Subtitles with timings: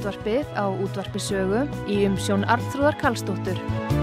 [0.00, 3.99] útvarpið á útvarpisögu í umsjón Arnþrúðar Karlsdóttur.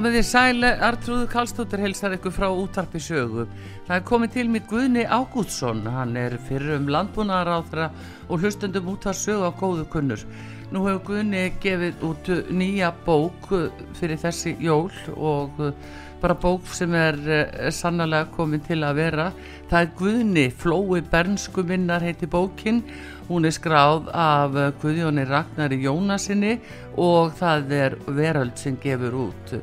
[0.00, 3.42] Komið þið sæle, Artrúður Kallstóttir heilsar ykkur frá útarpi sögu.
[3.84, 7.90] Það er komið til mitt Guðni Ágútsson, hann er fyrir um landbúnaðaráðra
[8.30, 10.24] og hlustundum út að sögu á góðu kunnur.
[10.72, 13.50] Nú hefur Guðni gefið út nýja bók
[14.00, 14.88] fyrir þessi jól
[15.18, 15.60] og
[16.20, 17.20] bara bók sem er
[17.68, 19.30] sannlega komin til að vera.
[19.68, 22.80] Það er Guðni, Flói Bernsku minnar heiti bókinn.
[23.28, 26.56] Hún er skráð af Guðjóni Ragnari Jónasinni
[26.96, 29.58] og það er Veröld sem gefur út.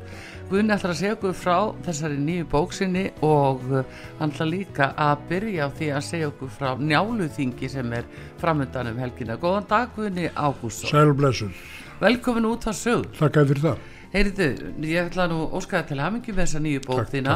[0.48, 5.66] Guðni ætlar að segja okkur frá þessari nýju bóksinni og hann ætlar líka að byrja
[5.68, 8.08] á því að segja okkur frá njáluþingi sem er
[8.40, 9.36] framöndan um helgina.
[9.36, 10.88] Góðan dag Guðni Ágússon.
[10.88, 11.52] Sælblessun.
[12.00, 13.04] Velkomin út á sög.
[13.18, 13.97] Takk fyrir það.
[14.08, 14.46] Heyrðu,
[14.88, 17.34] ég ætla nú óskaða til hamingi með þessa nýju bók þína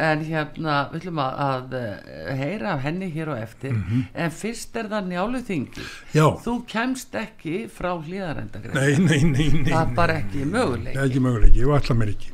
[0.00, 3.74] en hérna við ætlum að, að eh, heyra af henni hér og eftir
[4.14, 6.16] en fyrst er það njáluþingi Mhm.
[6.16, 6.24] Já.
[6.46, 9.72] þú kemst ekki frá hlýðarendagrein Nei, nei, nei, nei.
[9.72, 10.22] það er bara nei.
[10.22, 12.30] ekki möguleik er ekki möguleiki, ég ætla mér ekki.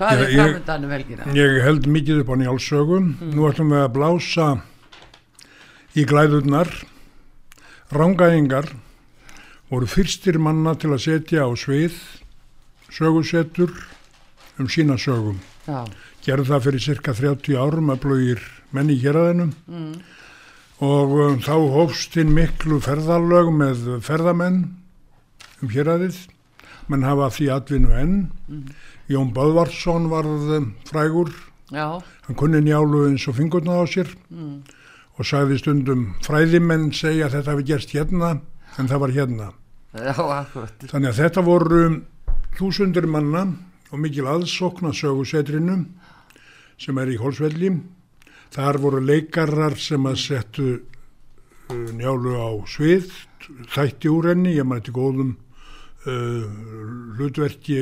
[0.00, 1.24] hvað er Ég- ég- framöndan um helgina?
[1.36, 3.14] Ég held mikið upp á njálsögum.
[3.36, 4.46] Nú ætlum við að blása
[5.94, 6.70] í glæðurnar.
[7.92, 8.70] Rángaðingar
[9.70, 11.94] voru fyrstir manna til að setja á svið
[12.90, 13.70] sögusetur
[14.58, 15.38] um sína sögum.
[15.66, 15.84] já,
[16.24, 18.42] Gerði það fyrir cirka 30 árum að blögir
[18.76, 19.92] menni í héræðinum mm,
[20.84, 24.60] og um, þá hófst inn miklu ferðarlög með ferðamenn
[25.62, 26.18] um héræðið.
[26.90, 28.14] Menn hafa því atvinnu enn.
[29.10, 30.50] Jón Böðvarsson varð
[30.90, 31.30] frægur.
[31.70, 34.56] já, Hann kunni njálu eins og fingurna á sér mm,
[35.16, 38.40] og sagði stundum fræðimenn segja þetta hafi gerst hérna
[38.78, 39.50] en það var hérna.
[39.90, 41.82] Þannig að þetta voru
[42.58, 43.46] þúsundur manna
[43.90, 45.80] og mikil aðsokna sögusetrinu
[46.80, 47.72] sem er í Hólsvelli.
[48.54, 53.10] Þar voru leikarar sem að settu uh, njálu á svið,
[53.70, 56.46] þætti úr henni, ég maður til góðum uh,
[57.18, 57.78] hlutverki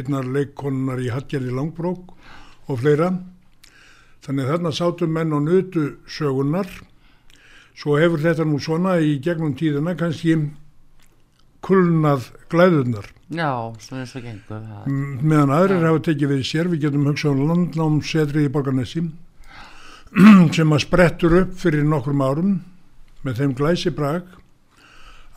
[0.00, 2.14] einnar leikkonar í Hallgerði Langbrók
[2.68, 3.12] og fleira.
[4.26, 6.70] Þannig að þarna sátu menn og nutu sögunar.
[7.78, 10.34] Svo hefur þetta nú svona í gegnum tíðina kannski
[11.62, 13.06] kulnað glæðunar.
[13.30, 13.50] já,
[13.82, 14.62] svona eins og gengur
[15.22, 19.02] meðan aðrir hafa tekið við sér, við getum hugsað um landnámsetrið í Borgarnesi
[20.56, 22.52] sem að sprettur upp fyrir nokkrum árum
[23.26, 24.26] með þeim glæsi brag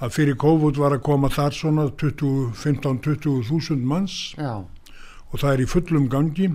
[0.02, 4.62] að fyrir COVID var að koma þar svona 20 15-20 þúsund manns já,
[5.30, 6.52] og það er í fullum gangi.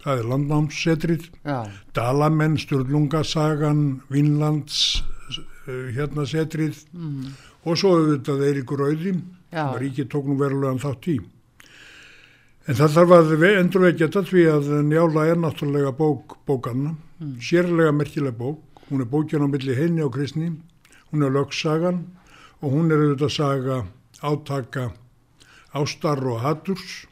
[0.00, 1.58] Það er landnámsetrið já,
[1.92, 5.02] Dalamenn, Sturlungasagan Vinlands
[5.96, 7.26] hérna setrið mm,
[7.64, 9.12] og svo auðvitað Eiríkur Auði
[9.50, 11.18] sem ríkið tók nú verulegan þátt í.
[12.68, 16.94] En það þarf að endurvekja þetta því að Njála er náttúrulega bók bókanna,
[17.42, 18.60] sérlega merkileg bók.
[18.90, 20.50] Hún er bókin á milli heini og kristni,
[21.10, 22.04] hún er lögsagan
[22.60, 23.78] og hún er auðvitað saga
[24.20, 24.90] átaka
[25.72, 27.06] ástar og haturs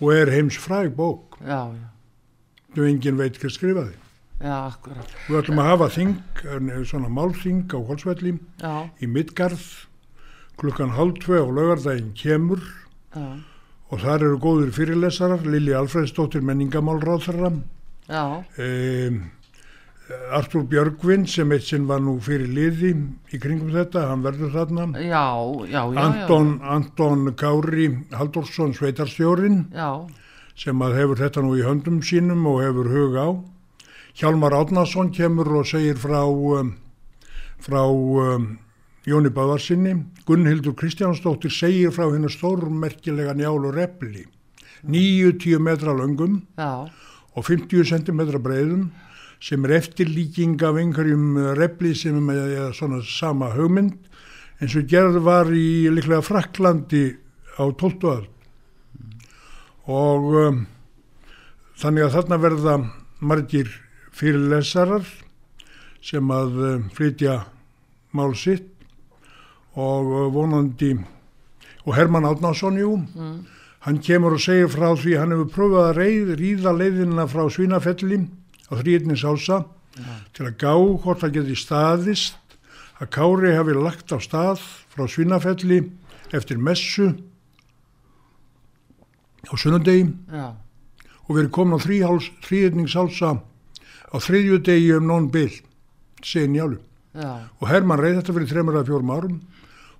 [0.00, 1.38] og er heims fræg bók.
[1.40, 1.88] já, já,
[2.76, 3.94] Nú engin veit hver skrifaði.
[4.40, 4.58] Já,
[5.28, 9.64] Við ætlum að hafa þing, eh, svona málþing á Holsvelli já, í Midgarð
[10.58, 12.60] klukkan hálf tvö á laugardaginn kemur.
[13.14, 13.26] Já,
[13.90, 17.52] og þar eru góður fyrirlesarar, Lili Alfredsdóttir menningamálráðherra,
[18.08, 19.20] já, um,
[20.32, 22.94] Artur Björgvin sem eitt sinn var nú fyrir liði
[23.32, 24.86] í kringum þetta, hann verður þarna,
[25.68, 29.66] já, Anton, Anton Kári Halldórsson Sveitarstjórin
[30.56, 33.28] sem að hefur þetta nú í höndum sínum og hefur hug á.
[34.18, 36.72] Hjálmar Átnason kemur og segir frá, um,
[37.62, 38.48] frá um,
[39.06, 39.92] Jóni Báðarsinni.
[40.26, 44.26] Gunnhildur Kristjánsdóttir segir frá hennar stórmerkilega njálu repli.
[44.82, 46.90] 90 metra löngum já,
[47.34, 48.90] og 50 cm breiðum
[49.38, 53.94] sem er eftirlíking af einhverjum repli sem er eða svona sama hugmynd
[54.58, 57.14] eins og gerð var í líklega Fraklandi
[57.54, 58.02] á 12.
[58.10, 58.30] öld
[59.86, 60.64] og um,
[61.78, 62.80] þannig að þarna verða
[63.22, 63.70] margir
[64.18, 65.06] fyrirlesarar
[66.04, 67.38] sem að um, flytja
[68.16, 68.66] mál sitt
[69.78, 70.94] og uh, vonandi
[71.88, 72.90] og Hermann Átnásson, jú,
[73.86, 78.18] hann kemur og segir frá því hann hefur pröfað að reið, ríða leiðina frá Svínafelli
[78.68, 79.62] á þrýðnins ása
[80.36, 82.58] til að gá hvort það geti staðist
[82.98, 84.62] að Kári hafi lagt á stað
[84.92, 85.80] frá Svínafelli
[86.34, 87.12] eftir messu
[89.48, 90.52] á sunnudegi já,
[91.24, 91.80] og verið komin á
[92.44, 93.38] þrýðningsálsa
[94.12, 95.50] á þriðju degi um nón bil,
[96.22, 96.78] segir njálu.
[97.14, 99.36] já, Og Hermann reið þetta fyrir þreymur að fjórum árum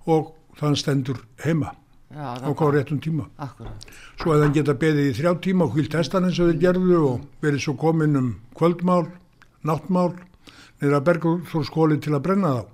[0.06, 1.72] og þann stendur heima
[2.10, 3.28] já, á hvað réttum tíma.
[3.38, 3.86] akkurat,
[4.18, 6.98] Svo að hann geta beðið í þrjá tíma og hvilt hestan eins og þeir gerðu
[7.04, 9.06] og verið svo komin um kvöldmál,
[9.62, 10.14] náttmál,
[10.80, 12.64] niður að bergþórskóli til að brenna þá.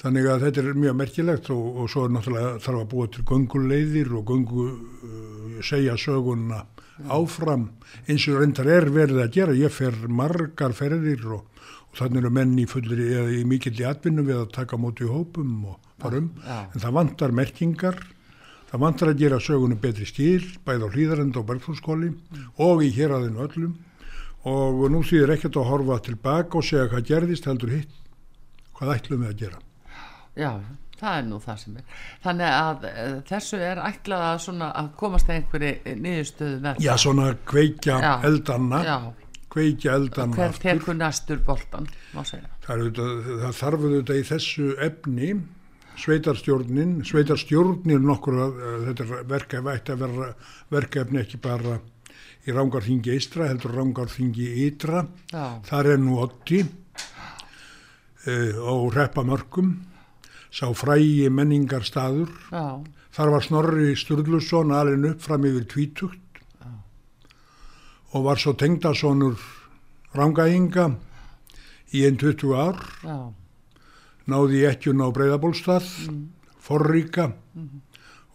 [0.00, 3.24] Þannig að þetta er mjög merkilegt og, og svo er náttúrulega þarf að búa til
[3.28, 6.62] gönguleiðir og göngu uh, segja söguna
[7.08, 7.68] áfram
[8.06, 9.56] eins og reyndar er verið að gera.
[9.56, 11.44] Ég fer margar ferðir og,
[11.90, 15.06] og þannig eru menn í fullri eða í mikill í atvinnu við að taka móti
[15.06, 16.30] í hópum og fara um.
[16.44, 18.00] já, En það vantar merkingar,
[18.70, 22.12] það vantar að gera sögunum betri stíl, bæð á hlýðarend og bergþórskóli
[22.58, 23.78] og í héraðinu öllum
[24.48, 27.90] og nú þýðir ekkert að horfa tilbaka og segja hvað gerðist heldur hitt,
[28.78, 29.58] hvað ætlum við að gera.
[30.40, 30.52] já,
[31.00, 31.84] það er nú það sem er.
[32.26, 38.00] Þannig að e, þessu er ætlað að að komast einhverju niðurstöðu með Já, svona kveikja
[38.00, 38.12] Já.
[38.30, 38.98] eldanna, já,
[39.50, 45.32] kveikja eldanna hver tekur næstur boltan Það, það þarf auðvitað í þessu efni
[46.00, 50.28] sveitarstjórnin, sveitarstjórnir nokkur að þetta er verkefni, ætti að vera
[50.72, 51.78] verkefni ekki bara
[52.48, 55.04] í rángarþingi eistra, heldur rángarþingi ytra.
[55.32, 59.74] já, Þar er nú otti uh, og reppa mörgum,
[60.50, 62.30] sá frægi menningar staður.
[62.50, 66.42] já, Þar var Snorri Sturluson alin upp fram yfir tvítugt
[68.10, 69.38] og var svo tengdasonur
[70.14, 70.88] rángahinga
[71.94, 73.18] í einn 20 ár, já,
[74.30, 75.86] náði ekkjun á Breiðabólstað,
[76.58, 77.32] forríka,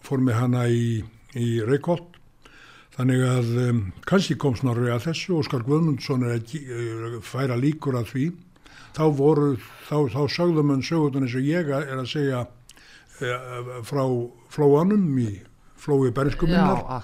[0.04, 1.04] fór með hana í,
[1.36, 2.16] í Reykholt.
[2.96, 7.98] Þannig að um, kannski kom snorri að þessu Óskar Guðmundsson er að uh, færa líkur
[8.00, 8.26] að því
[8.96, 9.50] þá voru,
[9.90, 14.04] þá, þá sögðum hann sögurnar eins og ég er að segja uh, frá
[14.56, 15.30] flóanum í
[15.86, 17.04] flói bernskuminnar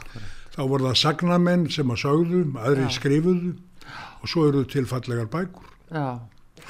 [0.51, 2.93] þá voru það sagnamenn sem að sögðu, aðri Já.
[2.97, 3.53] skrifuðu
[4.21, 5.67] og svo eru tilfallegar bækur.
[5.91, 6.19] já,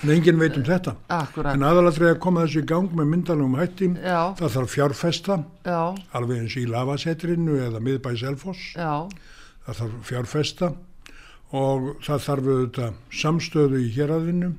[0.02, 0.94] En enginn veit um þetta.
[1.12, 1.54] akkurat.
[1.54, 5.36] En aðalatrið að koma þessu í gang með myndalum hætti, já, það þarf fjárfesta,
[5.68, 5.80] já,
[6.18, 8.94] alveg eins í lavasetrinu eða miðbæ Selfoss, já,
[9.68, 10.72] það þarf fjárfesta
[11.52, 14.54] og það þarf auðvitað samstöðu í héræðinu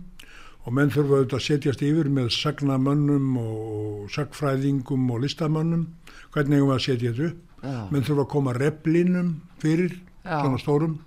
[0.63, 5.87] og menn þurfa auðvitað að setjast yfir með sagnamönnum og sagfræðingum og listamönnum,
[6.35, 7.41] hvernig eigum við að setja þetta upp?
[7.63, 9.93] já, menn þurfa að koma replinum fyrir
[10.23, 10.37] Já.
[10.39, 10.99] svona stórum.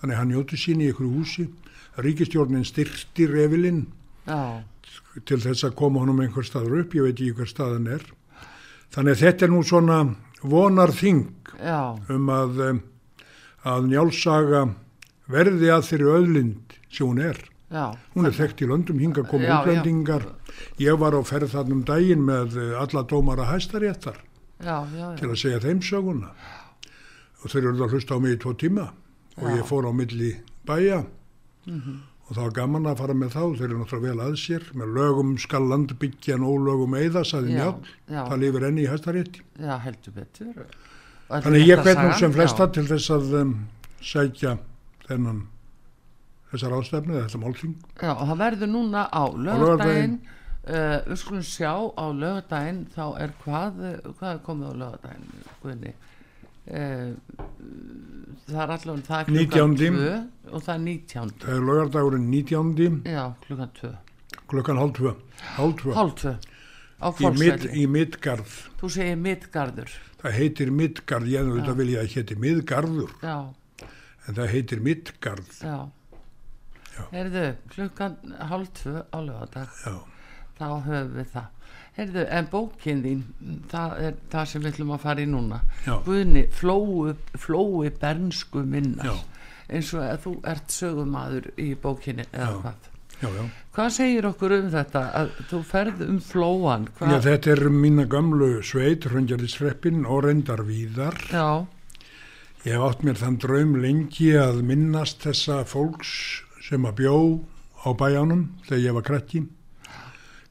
[0.00, 1.48] Þannig að hann njóti sín í ykkur húsi.
[1.98, 3.84] Ríkistjórnin styrti refilinn
[4.26, 4.62] já,
[5.26, 6.94] til þess að koma honum einhver staður upp.
[6.94, 8.04] Ég veit ekki hver staðan er.
[8.94, 9.98] Þannig þetta er nú svona
[10.42, 11.26] vonar þing
[12.10, 12.80] um að em,
[13.66, 14.62] að njálsaga
[15.30, 17.38] verði að þeirri öðlind sem hún er
[17.72, 19.56] já, hún er þekkt í löndum, hinga já.
[19.56, 20.28] útlendingar
[20.82, 24.20] ég var á ferð þarna um daginn með eh, alla dómara hæstaréttar.
[24.62, 26.30] Já, já, til að segja þeim söguna.
[27.42, 28.92] Og þeir eru að hlusta á mig í tvo tíma.
[29.40, 30.36] Og ég fór á milli
[30.68, 31.02] bæja.
[32.28, 33.42] Og það var gaman að fara með þá.
[33.58, 34.68] Þeir eru náttúrulega vel að sér.
[34.78, 37.68] Með lögum skal land byggja en ólögum eða saði já.
[38.06, 39.42] það lifir enni í hæstarétti.
[39.58, 40.62] Já, heldur betur.
[41.32, 43.52] Og þannig ég hvet nú sem flesta til þess að um,
[44.04, 44.56] sækja
[45.08, 45.42] þennan
[46.52, 47.74] þessar ástefni eða þetta málþing.
[47.96, 50.16] Já, og það verður núna á lögadaginn
[50.68, 55.46] uh, við skulum sjá á lögadaginn þá er hvað eh, hvað er komið á lögadaginn
[55.62, 55.94] Guðni?
[56.62, 57.16] Uh,
[58.46, 59.96] það er allavega það er klukkan 19..
[59.96, 61.32] tvö og það er 19.
[61.42, 63.00] það er lögardagurinn 19.
[63.08, 63.92] Já, klukkan 2
[64.52, 66.36] klukkan hálf 2
[67.02, 69.90] á í, mid, í Midgarð þú segir Midgarður.
[70.22, 73.36] Það heitir Midgarð, ég hefði þetta vilja að héti Midgarður já,
[74.28, 75.76] en það heitir Midgarð já
[76.92, 77.02] Já.
[77.12, 78.16] Heyrðu, klukkan
[78.50, 79.76] hálf 2 á lögadag
[80.58, 81.50] þá höfum við það.
[81.96, 83.22] Heyrðu, en bókin þín
[83.72, 85.60] það er það sem við ætlum að fara í núna.
[86.06, 89.12] Guðni, flói, flói bernsku minnar.
[89.12, 89.28] Já.
[89.72, 92.88] eins og að þú ert sögumadur í bókinni eða hvað?
[93.22, 93.42] Já, já.
[93.76, 98.48] hvað segir okkur um þetta að þú ferð um flóan já þetta er mína gamlu
[98.66, 101.16] sveit Hröngjarðisreppin og reyndar víðar.
[101.30, 101.66] Já,
[102.66, 107.16] ég hef átt mér þann draum lengi að minnast þessa fólks sem að bjó
[107.84, 109.42] á bæjanum þegar ég var krakki.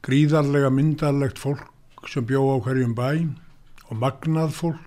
[0.06, 3.08] Gríðarlega myndarlegt fólk sem bjó á hverjum bæ
[3.90, 4.82] og magnað fólk.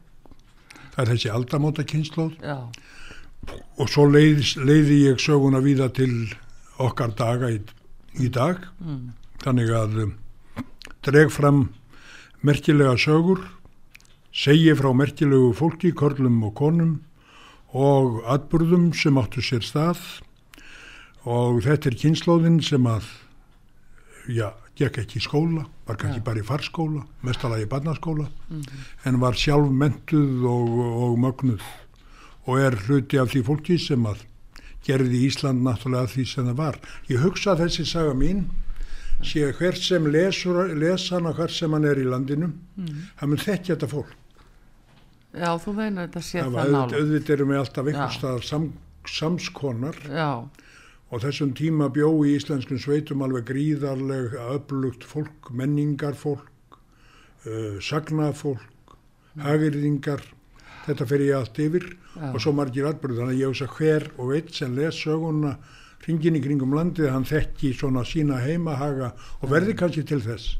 [0.95, 2.37] Það er þessi aldamóta kynnslóð
[3.75, 6.31] og svo leiði, leiði ég söguna víða til
[6.79, 7.59] okkar daga í,
[8.23, 8.63] í dag.
[9.43, 10.13] Þannig að um,
[11.03, 11.67] dreg fram
[12.45, 13.43] merkilega sögur
[14.35, 16.95] segi frá merkilegu fólki, körlum og konum
[17.75, 19.99] og atburðum sem áttu sér stað
[21.25, 23.07] og þetta er kynnslóðin sem að
[24.29, 26.25] já, gekk ekki í skóla var kannski Já.
[26.27, 28.27] bara í farskóla mestalagi barnaskóla
[29.05, 30.71] en var sjálf mentuð og,
[31.05, 31.65] og mögnuð
[32.45, 34.25] og er hluti af því fólki sem að
[34.85, 36.75] gerði Ísland náttúrulega því sem það var.
[37.09, 38.43] Ég hugsa þessi saga mín
[39.25, 42.51] sé að hver sem lesur, lesan og hver sem hann er í landinu,
[43.17, 44.11] hann mun þekkja þetta fólk.
[45.33, 47.89] já, þú meinar þetta sé Það það var auðvitað, nála auðvitað erum við alltaf Já.
[47.95, 48.67] einhvers staðar sam,
[49.09, 50.29] samskonar já,
[51.13, 56.79] og þessum tíma bjó í íslenskum sveitum alveg gríðarlega öflugt fólk, menningarfólk,
[57.45, 58.95] uh, sagnafólk,
[59.43, 60.23] hagirðingar,
[60.85, 62.29] þetta fer ég allt yfir Já.
[62.31, 65.55] og svo margir atbyrðu þannig að ég hugsa hver og veit sem les söguna
[66.05, 70.55] hringin í kringum landið hann þekki svona sína heimahaga og verði kannski til þess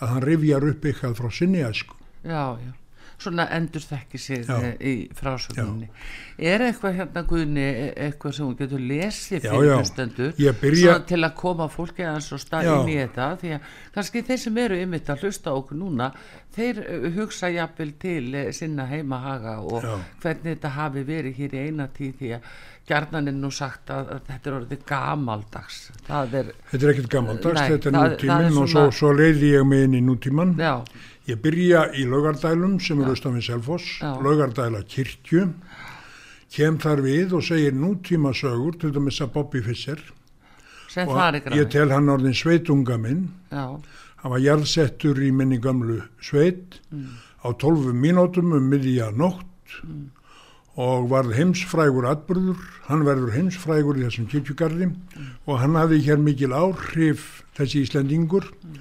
[0.00, 1.94] að hann rifjar upp eitthvað frá sinni æsku.
[2.24, 2.72] já, já
[3.18, 4.56] svona endur þekki sig Já.
[4.62, 5.88] eh, í frásögninni
[6.38, 9.76] er eitthvað hérna Guðni e- eitthvað sem hún getur lesið fyrir já.
[9.80, 13.60] hlustendur byrja- til að koma fólki aðeins og stað inn í þetta því að
[13.96, 16.12] kannski þeir sem eru ymmit að hlusta okkur núna
[16.54, 19.98] þeir eh, hugsa jafnvel til eh, sinna heimahaga og Já.
[20.22, 22.50] hvernig þetta hafi verið hér í eina tíð því að
[22.88, 27.58] gjarnan er nú sagt að, að þetta er orðið gamaldags er, Þetta er ekkert gammaldags,
[27.60, 30.54] Nei, þetta er nútíminn og svo, svo leiði ég mig inn í nútíman.
[31.28, 35.42] Ég byrja í laugardælum sem er austan við Selfoss, laugardæla kirkju,
[36.54, 40.00] kem þar við og segir nútíma sögur, til dæmis að Bobby Fischer.
[40.88, 41.18] Sem og
[41.52, 43.66] ég tel hann orðin sveitunga minn, já,
[44.22, 47.18] hann var jarðsettur í minni gamlu sveit Mm.
[47.44, 49.44] á 12 mínútum um miðja nótt
[49.84, 50.08] Mm.
[50.78, 52.56] og varð heimsfrægur atbyrður,
[52.88, 55.28] hann verður heimsfrægur í þessum kirkjugarði Mm.
[55.46, 58.48] og hann hafði hér mikil áhrif þessi Íslendingur.
[58.64, 58.78] Mm.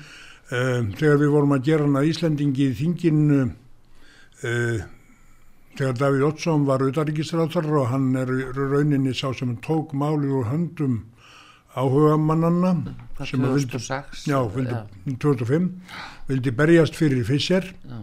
[0.51, 4.85] Um, þegar við vorum að gera hann að Íslendingi í þinginu uh,
[5.77, 10.99] þegar Davíð Oddsson var utaríkisráþar og hann er rauninni sá sem tók málið úr höndum
[11.77, 12.73] áhugamannanna
[13.17, 14.77] Hvað, sem að 2006 Já, vildi,
[15.21, 15.67] 2005
[16.29, 17.99] vildi berjast fyrir Fischer Já.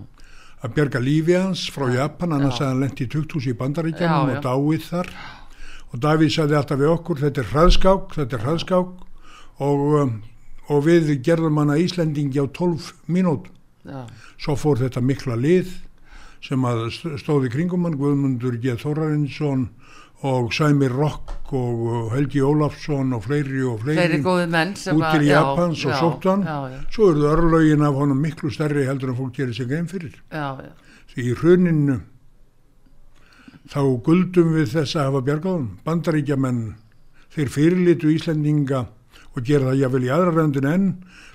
[0.64, 2.66] að bjarga lífi hans frá Japan annars Já.
[2.68, 4.36] að hann lendi í 2000 í Já, bandaríkjanum já.
[4.36, 5.10] og dáið þar
[5.94, 8.94] og Davíð sagði alltaf við okkur þetta er hraðskák, þetta er hraðskák
[9.64, 10.14] og, um,
[10.72, 13.50] og við gerðum hana Íslendingi á 12 mínút
[13.84, 14.06] Já,
[14.40, 15.68] svo fór þetta mikla lið
[16.44, 18.72] sem að st- stóði kringum hann Guðmundur G.
[18.80, 19.66] Þórarinsson
[20.24, 25.04] og Sæmir Rokk og Helgi Ólafsson og fleiri og fleiri fleiri góði menn sem út
[25.12, 25.98] til Japans og já,
[26.48, 29.86] Já, já, svo eru örlögin af honum miklu stærri heldur en fólk gerir sig grein
[29.88, 30.16] fyrir.
[30.32, 30.72] Já, já,
[31.12, 31.98] því í hruninu
[33.68, 36.62] þá guldum við þess að hafa bjargáðum bandaríkjamenn
[37.36, 38.86] þeir fyrirlitu Íslendinga
[39.34, 40.86] og gera það jáfnvel í aðra röndin enn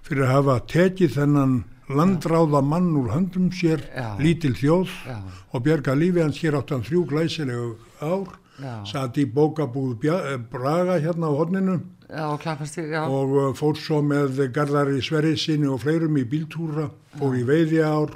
[0.07, 4.13] fyrir að hafa tekið þennan landráða mann úr höndum sér Já.
[4.21, 5.17] lítil þjóð já,
[5.53, 8.37] og bjarga lífi hans hér átt hann þrjú glæsilegu ár.
[8.59, 11.79] Já, satt í bókabúð eh, Braga hérna á hodninu
[12.09, 17.45] já, já, og uh, fór svo með Garðari Sverrisinni og fleirum í bíltúra fór í
[17.47, 18.11] veiði ár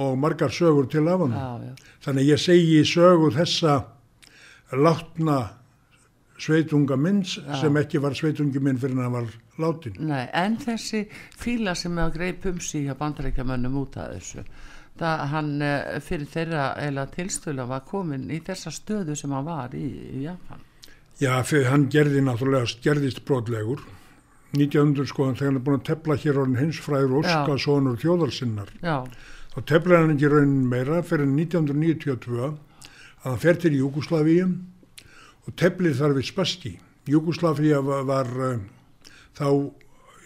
[0.00, 1.74] og margar sögur til af hann já, já,
[2.06, 3.82] þannig ég segi sögu þessa
[4.72, 5.38] látna
[6.42, 9.30] sveitunga minns sem ekki var sveitungi minn fyrir hann var
[9.62, 11.04] látin nei, en þessi
[11.38, 14.44] fíla sem að greip um sig hjá bandaríkjamönnum út af þessu
[15.00, 19.74] það hann eh, fyrir þeirra eða tilstöla var komin í þessa stöðu sem hann var
[19.76, 19.86] í,
[20.18, 20.60] í Japan.
[21.20, 23.82] Já, fyrir hann gerði náttúrulega gerðist brotlegur.
[24.52, 28.98] 1900 sko þegar hann er búin að tepla hér orðin hinsfræður Óska sonur þjóðarsinnar já,
[29.54, 34.52] þá teflaði hann ekki raunin meira fyrir 1992 að hann fer til Júgoslavíum
[35.46, 36.72] og teflir þar við Spassky.
[37.10, 38.58] Júgoslavíja var, var uh,
[39.38, 39.46] þá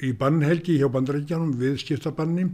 [0.04, 2.50] í bannhelgi hjá bandaríkjanum við skiptabanni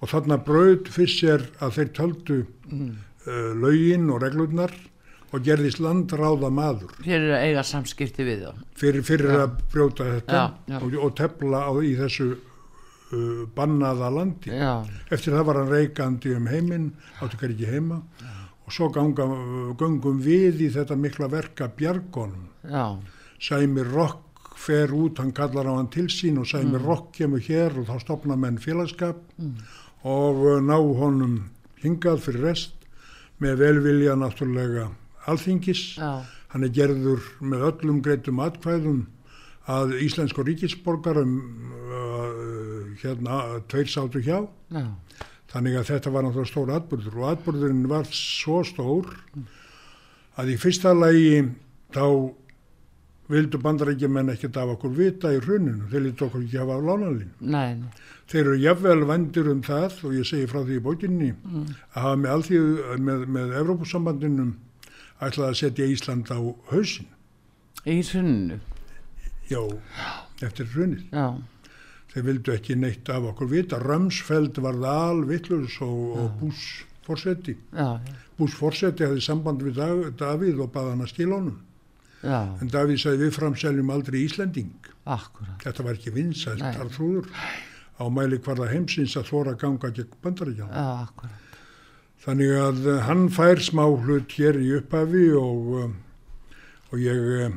[0.00, 2.38] og þarna brauð fyrst er að þeir töldu
[2.70, 2.92] mm.
[3.26, 4.72] uh, lögin og reglurnar
[5.30, 9.42] og gerðist landráða maður fyrir að eiga samskipti við þá fyrir, fyrir Já.
[9.44, 10.78] að brjóta þetta Já, já.
[10.80, 14.56] Og, og tefla á, í þessu uh, bannaða landi.
[15.12, 18.00] Eftir það var hann reikandi um heiminn, áttu hver ekki heima
[18.70, 19.24] og svo ganga,
[19.80, 22.46] göngum við í þetta mikla verka bjargonum.
[22.62, 22.96] já,
[23.40, 26.84] Sæmi Rokk fer út, hann kallar á hann til sín og Sæmi Mm.
[26.86, 29.16] Rokk kemur hér og þá stopna menn félagskap
[30.04, 31.50] og uh, ná honum
[31.82, 32.74] hingað fyrir rest
[33.40, 34.90] með velvilja náttúrulega
[35.26, 35.96] alþingis.
[35.98, 39.06] já, Hann er gerður með öllum greitum atkvæðum
[39.66, 41.34] að íslensku ríkisborgarum
[41.90, 44.46] uh, hérna tveir sátu hjá.
[44.70, 44.86] já,
[45.50, 49.08] Þannig að þetta var náttúrulega stór atbyrður og atbyrðurinn var svo stór
[50.38, 51.40] að í fyrsta lagi
[51.94, 52.04] þá
[53.30, 57.28] vildu bandarækjumenn ekkert af okkur vita í hruninu, þeir lítu okkur ekki hafa á lánalín.
[57.40, 57.90] nei, nei,
[58.30, 62.16] Þeir eru jafnvel vendur um það og ég segi frá því í bókinni að hafa
[62.22, 64.52] með alþýðu, með, með Evrópusambandinum
[65.20, 66.38] ætlaði að setja Ísland á
[66.70, 67.08] hausin,
[67.86, 68.60] í hrunnu
[69.50, 69.62] já,
[70.46, 71.02] eftir hrunið.
[71.10, 71.26] já,
[72.10, 76.62] Þeir vildu ekki neitt af okkur vita, Römsfeld var það alvillus og, og Bús
[77.06, 77.54] fórseti.
[77.72, 79.78] já, já, Bús fórseti hafði samband við
[80.18, 81.58] Davíð og baða hann að skila honum.
[82.22, 84.72] já, En Davíð sagði við framseljum aldrei Íslending.
[85.06, 86.74] akkurat Þetta var ekki vinsælt Nei.
[86.76, 87.30] arþrúður
[88.00, 90.72] á mæli hvarða heimsins að þóra ganga gegn bandaríkjana.
[90.74, 91.46] já, akkurat
[92.20, 95.94] Þannig að eh, hann fær smá hlut hér í upphafi og, um,
[96.92, 97.54] og ég, um,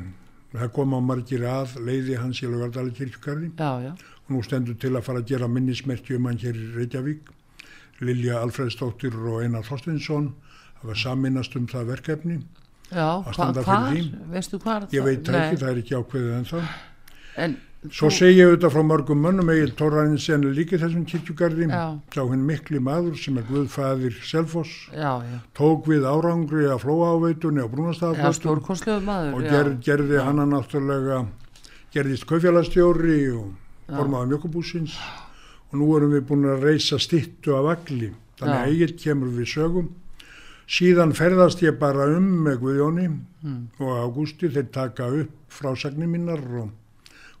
[0.54, 3.92] það kom á margir að leiði hans í Laugardali kirkjugarði já, já,
[4.32, 7.28] nú stendur til að fara að gera minnismerki um hann hér í Reykjavík.
[8.04, 10.32] Lilja Alfredsdóttir og Einar Þorstinsson
[10.80, 12.40] hafa saminast um það verkefni.
[12.90, 14.32] já, Að hva, standa hvar fyrir því.
[14.32, 16.58] veistu hvar Ég veit það ekki, það er ekki ákveðið en þá.
[17.36, 17.56] en
[17.92, 21.66] Svo segi ég auðvitað frá mörgum mönnum Egil Tórarinsen er líka þessum kirkjugarði.
[21.68, 22.00] Já.
[22.14, 27.60] Sá hinn mikli maður sem er Guðfæðir Selfoss, já, já, tók við árangri af flóaveitunni
[27.60, 31.26] á já, Brúnastaflöstum stórkonslegu maður og ger, gerði hann náttúrulega,
[31.92, 33.52] gerðist kaufélagstjóri og
[33.88, 34.94] formaði mjökubúsins
[35.70, 38.12] og nú erum við búin að reysa stittu af agli.
[38.38, 39.88] Þannig að Egil kemur við sögum.
[40.66, 43.08] Síðan ferðast ég bara um með Guðjóni
[43.44, 43.68] Mm.
[43.78, 46.70] og Ágústi, þeir taka upp frásagnir mínar og,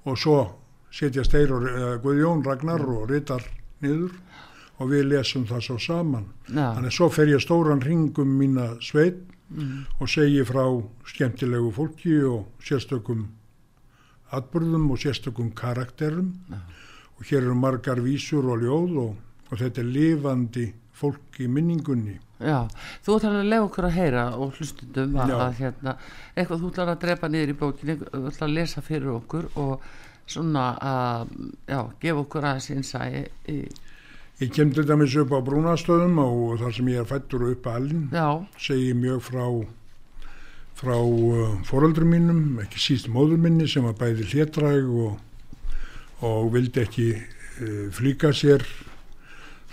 [0.04, 0.34] og svo
[0.92, 3.40] setja steir og uh, Guðjón Ragnar og ritar
[3.80, 4.12] niður
[4.78, 6.26] og við lesum það svo saman.
[6.48, 9.22] já, Þannig að svo fer ég stóran ringum mína sveit
[9.54, 9.84] Mm.
[10.00, 10.64] og segi frá
[11.04, 13.26] skemmtilegu fólki og sérstökum
[14.38, 16.32] atbyrðum og sérstökum karakterum.
[17.14, 19.16] Og hér eru margar vísur og ljóð og,
[19.50, 22.18] og þetta er lifandi fólk í minningunni.
[22.44, 22.66] já,
[23.04, 25.94] þú ætlar að lega okkur að heyra og hlustundum að, að hérna,
[26.34, 29.86] eitthvað þú ætlar að drepa niður í bókinni þú ætlar að lesa fyrir okkur og
[30.26, 31.32] svona að,
[31.70, 33.58] já, gefa okkur aðeins innsæi í,
[34.42, 37.92] Ég kem til dæmis upp á Brúnastöðum og þar sem ég er fættur upp að
[38.10, 38.26] já,
[38.58, 39.44] segi mjög frá
[40.84, 45.14] frá uh, foreldrum mínum, ekki síst móður minni sem var bæði hlétræg og,
[46.24, 48.64] og vildi ekki uh, flýka sér.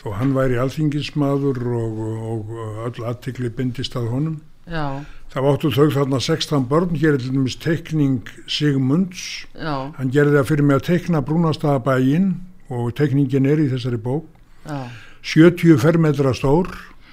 [0.01, 4.39] Þó hann væri alþingismadur og, og, og öll aðtikli bindist að honum.
[4.65, 10.11] já, Það áttu þau þarna 16 börn, hér er til dæmis teikning Sigmunds, já, hann
[10.11, 12.31] gerði það fyrir mig að teikna Brúnastaðabægin
[12.71, 14.25] og teikningin er í þessari bók.
[14.65, 14.89] já,
[15.21, 16.67] 70 fermetra stór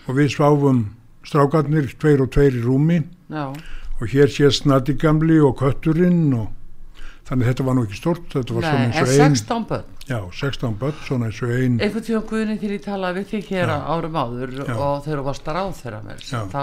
[0.09, 0.87] og við sváfum
[1.29, 3.03] strákarnir tveir og tveir í rúmi.
[3.29, 3.53] Já,
[3.99, 6.55] og hér sést Nati Gamli og Kötturinn og
[7.29, 9.35] þannig að þetta var nú ekki stort, þetta var svona nei, eins en og ein
[9.37, 13.19] 16 börn já, 16 börn, svona eins og ein einhvern tíma guðni þegar ég talaði
[13.19, 13.81] við þig hér Já.
[13.93, 14.71] árum áður Já.
[14.77, 16.41] og þegar þú varst ráð þeirra Já.
[16.55, 16.63] þá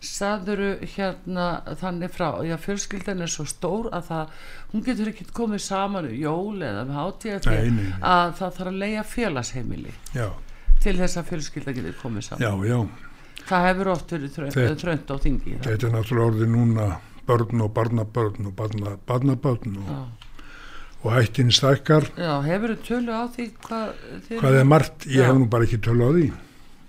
[0.00, 4.38] saðuru hérna þannig frá, já fjölskyldan er svo stór að það,
[4.72, 7.90] hún getur ekki komið saman um jól eða með hátíða nei.
[8.00, 10.30] að það þarf að leia félagsheimili já,
[10.80, 12.78] til þess að fjölskylda getur komið saman já, já,
[13.48, 15.54] það hefur oft verið þrönd, þrönd á þingi?
[15.64, 16.86] þetta er náttúrulega orðið núna
[17.26, 20.00] börn og barnabörn og barna, barnabörn og, Já.
[21.04, 22.08] og hættin stækkar.
[22.18, 23.92] Já, hefur þú tölu á því hvað,
[24.28, 25.26] þið- hvað er margt, ég Já.
[25.30, 26.32] hef nú bara ekki tölu á því.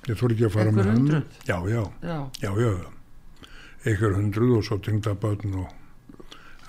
[0.10, 0.98] Ég þór ekki að fara Einhver með hann.
[0.98, 1.24] hundruð?
[1.46, 2.90] já, já, já, já, já.
[3.86, 5.68] Einhver hundruð og svo tengdabörn og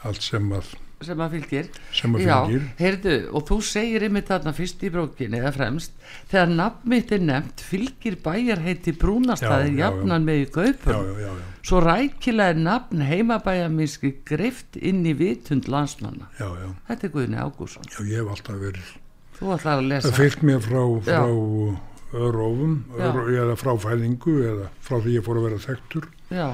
[0.04, 0.74] allt sem að
[1.06, 1.68] sem að fylgir.
[1.92, 2.64] Sem að Já, fylgir.
[2.78, 5.92] heyrðu, og þú segir einmitt þarna fyrst í brókinni eða fremst
[6.30, 9.82] þegar nafn mitt er nefnt fylgir bæjarheiti brúnastæði Já, já, já.
[9.84, 15.04] jafnan með í já, gaupum já, já, já, svo rækilega er nafn heimabæjarminski greift inn
[15.06, 16.28] í vitund landsmanna.
[16.40, 18.92] Já, já, þetta er Guðni Ágússon já, ég hef alltaf verið
[19.38, 21.18] þú ætlar að það fylgt mér frá, Já.
[21.22, 21.80] frá
[22.12, 23.06] örófum Já.
[23.08, 26.48] ör, eða frá fæðingu eða frá því ég fór að vera þekktur já,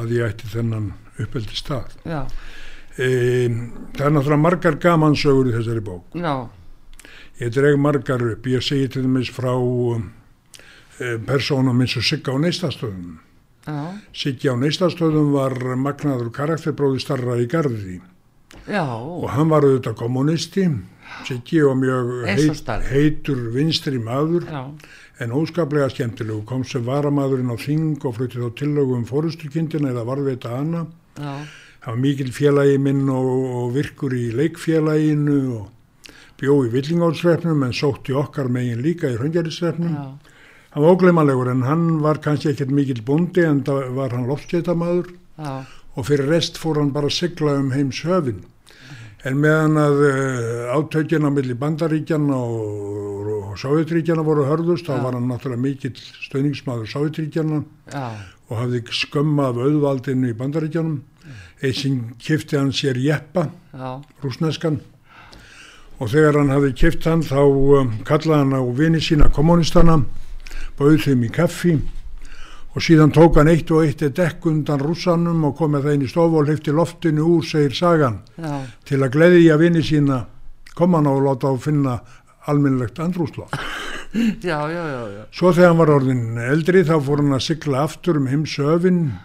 [0.00, 0.86] að ég ætti þennan
[1.20, 2.22] uppeldi stað já,
[2.96, 6.16] það er náttúrulega margar gamansögur í þessari bók.
[6.18, 6.48] Já,
[7.40, 10.08] ég dreg margar upp, ég segi til dæmis frá um,
[10.98, 13.18] e, persónum eins og Sigga á neistastöðum
[13.66, 13.76] já,
[14.12, 18.00] Siggi á neistastöðum var magnaður karakterbróði starra í garði.
[18.68, 18.84] Já.
[18.84, 20.66] Og hann var auðvitað kommunisti
[21.26, 24.62] Siggi og mjög og heit, heitur vinstri maður já,
[25.22, 30.06] en óskaplega skemmtilegu kom sem varamadurinn á þing og flutti þá tillögu um fórustukindina eða
[30.08, 30.86] varðveita hana.
[31.18, 31.34] Já,
[31.82, 37.74] hann var mikil félagi minn og, og virkur í leikfélaginu og bjó í villingálsrefnum en
[37.74, 40.06] sótti okkar megin líka í hröngjarisrefnum já,
[40.74, 45.10] hann var ógleymanlegur en hann var kannski ekkert mikil bóndi en það var hann loftskeitamæður
[45.10, 45.52] já,
[45.98, 48.44] og fyrir rest fór hann bara að sigla um heims höfin
[49.26, 55.28] en meðan að uh, átökjana milli bandaríkjana og, og Sovjetríkjana voru hörðust þá var hann
[55.30, 58.06] náttúrulega mikill stöðningsmaður Sovjetríkjana já,
[58.50, 61.00] og hafði skömma af auðvaldinu í bandaríkjanum
[61.62, 63.48] eitt sem kifti hann sér jeppa,
[64.22, 64.80] rúsneskan
[66.02, 70.00] og þegar hann hafði kift hann þá um, kallaði hann á vini sína kommunistana
[70.78, 71.76] bauð þeim í kaffi
[72.72, 76.06] og síðan tók hann eitt og eitt dekk undan rússanum og kom með það inn
[76.06, 78.54] í stofu og hlifti loftinu úr, segir sagan já,
[78.88, 80.24] til að gleðja vini sína.
[80.72, 81.98] Kom hann á og láta á finna
[82.48, 83.54] almennilegt andrúsloft
[84.42, 85.22] já, já, já, já.
[85.32, 89.18] Svo þegar hann var orðin eldri þá fór hann að sigla aftur um heimsöfin e,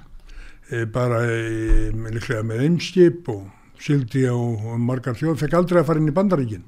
[0.91, 3.45] bara e, líklega með einskip og
[3.79, 4.35] sildi á
[4.81, 6.63] margar þjóð, fekk aldrei að fara inn í bandaríkin.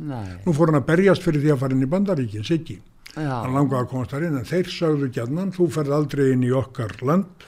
[0.00, 2.76] Nei, Nú fór hann að berjast fyrir því að fara inn í bandaríkin, Siggi.
[3.16, 6.52] Hann langaði að komast þar inn en þeir sögðu gjarnan, þú ferð aldrei inn í
[6.54, 7.46] okkar land.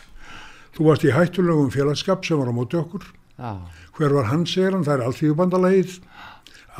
[0.74, 3.04] Þú varst í hættulegum félagskap sem var á móti okkur.
[3.38, 3.52] já,
[3.94, 5.94] Hver var hann, segir hann, það er alþýðu bandalagið.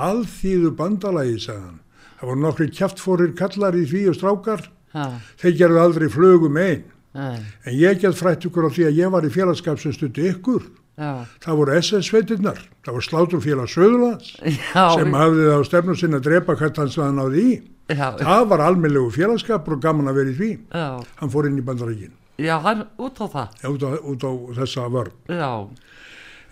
[0.02, 1.78] Alþýðu bandalagið, sagði hann.
[2.18, 4.66] Það voru nokkri kjaftfórir kallar í því og strákar.
[4.94, 5.04] já,
[5.42, 6.85] Þeir gerðu aldrei flugum einn.
[7.14, 10.29] Nei, En ég get frætt ykkur á því að ég var í félagskap sem stutti
[10.33, 10.62] ykkur.
[10.98, 12.59] já, Það voru SS-sveitirnar.
[12.85, 17.05] Það var sláturfélag Söðurlands sem hafði það á stefnu sinna að drepa hvert hans að
[17.09, 17.55] hann náði í.
[17.92, 20.51] já, Það var almennlegu félagskapur og gaman að vera í því.
[20.72, 20.88] já,
[21.20, 24.88] Hann fór inn í bandarækin já, hann út á það, út á, út á þessa
[24.90, 25.12] vörn.
[25.29, 25.68] já,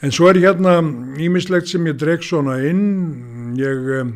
[0.02, 0.78] En svo er hérna
[1.20, 3.52] ímislegt sem ég dreg svona inn.
[3.60, 4.12] Ég um,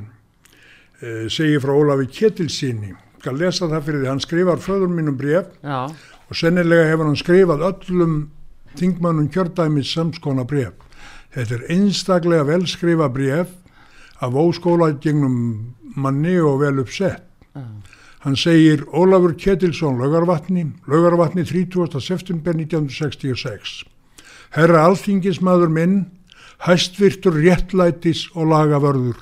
[1.02, 2.94] e, segi frá Ólafi Ketilsíni.
[3.20, 4.08] Skal lesa það fyrir því.
[4.08, 5.82] Hann skrifar föður mínum bref já,
[6.30, 8.14] og sennilega hefur hann skrifað öllum
[8.78, 10.72] þingmannum kjördæmis samskona bref.
[11.34, 13.50] Þetta er einstaklega velskrifa bref
[14.22, 17.22] af óskóla gegnum manni og vel uppsett.
[17.54, 17.62] já,
[18.24, 22.00] Hann segir Ólafur Ketilsson Laugarvatni, Laugarvatni 30.
[22.00, 23.84] september 1966.
[24.56, 26.06] Herra alþingismadur minn,
[26.64, 29.18] hæstvirtur réttlætis og lagavörður.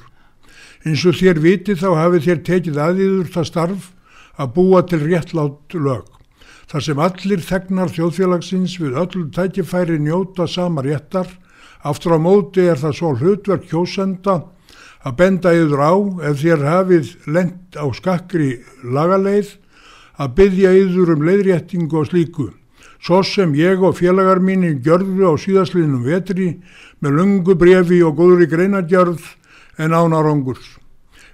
[0.86, 3.90] Eins og þér vitið þá hafið þér tekið aðýður það starf
[4.38, 6.06] að búa til réttlátt lög.
[6.70, 11.26] Þar sem allir þegnar þjóðfélagsins við öll tækifæri njóta sama réttar,
[11.82, 14.42] aftur á móti er það svo hlutverk kjósenda
[15.02, 15.92] að benda yður á
[16.30, 18.50] ef þér hafið lent á skakri
[18.86, 19.56] lagaleið
[20.22, 22.50] að byggja yður um leiðréttingu og slíku.
[23.02, 26.52] Svo sem ég og félagar mínir gjörðu á síðastliðnum vetri
[27.02, 29.24] með lungu brefi og góðri greinagjörð
[29.82, 30.78] en ánarangurs.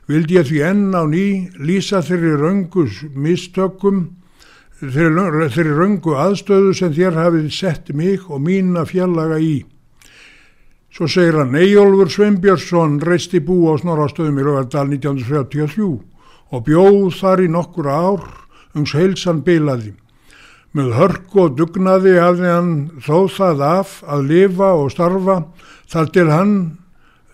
[0.08, 4.16] Vildi ég því enn á ný lýsa þeirri röngus mistökum,
[4.78, 9.64] þeirri, röngu aðstöðu sem þér hafið sett mig og mína félaga í.
[10.94, 15.88] Svo segir hann, Eyjólfur Sveinbjörnsson reisti bú á Snorrastöðum í Rögardal 1933
[16.48, 18.22] og bjóð þar í nokkur ár
[18.78, 19.92] uns heilsan bilaði.
[20.76, 25.40] Með hörku og dugnaði hafði hann þó það af að lifa og starfa
[25.90, 26.54] þar til hann,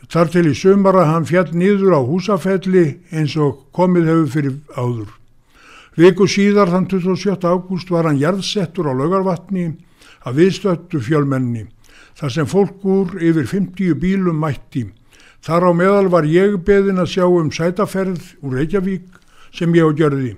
[0.09, 5.13] þar til í sumara hann fjall nýður á húsafelli eins og komið hefur fyrir áður.
[5.95, 7.39] Viku síðar þann 27.
[7.47, 9.69] ágúst var hann jarðsettur á laugarvatni
[10.27, 11.69] að viðstöttu fjölmenni
[12.19, 14.89] þar sem fólk úr yfir 50 bílum mætti.
[15.45, 19.21] Þar á meðal var ég beðin að sjá um sætaferð úr Reykjavík
[19.55, 20.33] sem ég á gjörði.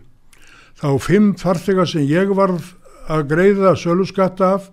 [0.77, 2.75] Þá fimm farþegar sem ég varð
[3.09, 4.69] að greiða söluskatta af.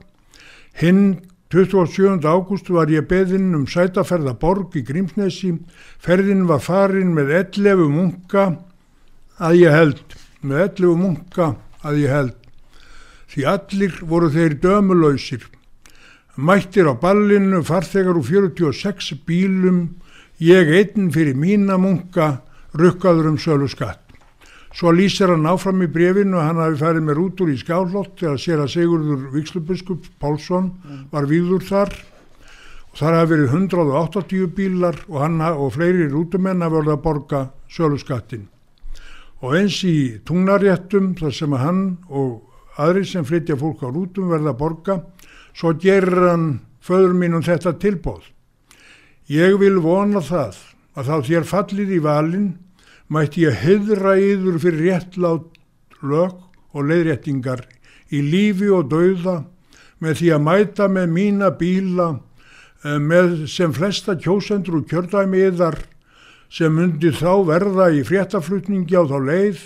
[0.82, 1.22] Hinn
[1.54, 2.26] 27.
[2.26, 5.54] ágúst var ég beðin um sætaferða borg í Grímsnesi.
[6.02, 8.50] Ferðin var farin með 11 munka
[9.40, 10.23] að ég held.
[10.44, 11.54] Með 11 munka
[11.88, 12.38] að ég held.
[13.32, 15.46] Því allir voru þeir dömulausir.
[16.36, 19.84] Mættir á ballinu farþegar úr 46 bílum,
[20.44, 22.42] ég einn fyrir mína munka,
[22.76, 24.02] rukkaður um sölu skatt.
[24.74, 28.40] Svo lýsir hann áfram í brefinu að hann hafi farið með rútur í skálott þegar
[28.42, 30.72] sér að Sigurður Víkslubiskup Pálsson
[31.12, 35.22] var víður þar og þar hafi verið 180 bílar og
[35.54, 38.50] og fleiri rútumenn hafi verið að borga sölu skattin.
[39.44, 44.32] Og eins í tungnaréttum þar sem að hann og aðri sem flytja fólk á rútum
[44.32, 44.96] verða að borga
[45.52, 46.48] svo gerir hann
[46.84, 48.24] föður mínum þetta tilbóð.
[49.28, 50.58] Ég vil vona það
[50.96, 52.50] að þá þér fallið í valin
[53.12, 55.60] mætti ég heðra yður fyrir réttlát
[56.04, 56.40] lög
[56.74, 57.66] og leiðréttingar
[58.14, 59.42] í lífi og dauða
[60.04, 62.08] með því að mæta með mína bíla
[62.84, 65.80] eh, með sem flesta kjósendur og kjördæmi yðar
[66.54, 69.62] sem myndi þá verða í fréttaflutningi á þá leið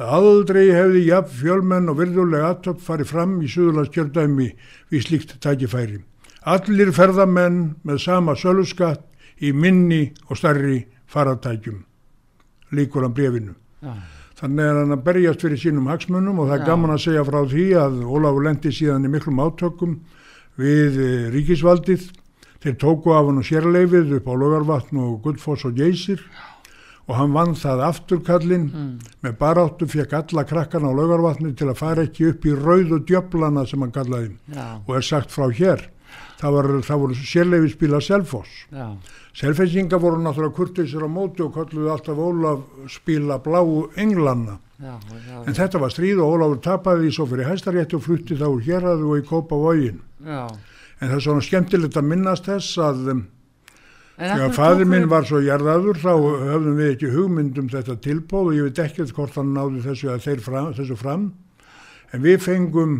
[0.00, 4.46] að aldrei hefði jafn fjölmenn og virðulega aðtöpp farið fram í Suðurlandskjördæmi
[4.92, 5.98] við slíkt tækifæri.
[6.48, 9.04] Allir ferðamenn með sama söluskatt
[9.44, 11.82] í minni og starri faratækjum.
[12.72, 13.52] Líkur hann brefinu.
[13.84, 13.92] Já.
[14.40, 16.68] Þannig er hann að berjast fyrir sínum hagsmunum og það er Já.
[16.70, 19.98] gaman að segja frá því að Ólafur lendi síðan í miklum átökum
[20.60, 22.06] við eh, ríkisvaldið.
[22.60, 26.20] Þeir tóku af hann og sérleifið upp á Laugarvatn og Guldfoss og Geysir
[27.08, 28.66] og hann vann það afturkallinn
[29.24, 33.64] með baráttu fekk alla krakkana á Laugarvatni til að fara ekki upp í rauðu djöflana
[33.66, 35.88] sem hann kallaði Já, og er sagt frá hér.
[36.40, 38.52] Það, var, það voru sérleifi spila Selfoss.
[39.36, 44.58] Selfessinga voru náttúrulega kurteisir á móti og kalluðu alltaf Ólaf spila bláu englanna.
[44.80, 44.96] já,
[45.28, 48.46] já, En þetta var stríð og Ólafur tapaði því svo fyrir hæstarétti og flutti þá
[48.48, 50.00] úr héræðu og í kópa vógin.
[50.24, 50.48] já.
[51.00, 53.22] En það er svona skemmtilegt að minnast þess að um,
[54.20, 56.10] þegar tóku minn var svo jarðaður þá
[56.50, 60.18] höfðum við ekki hugmynd um þetta tilbóð og ég veit ekkert hvort hann náði þessu,
[60.44, 61.30] fram, þessu fram.
[62.12, 62.98] En við fengum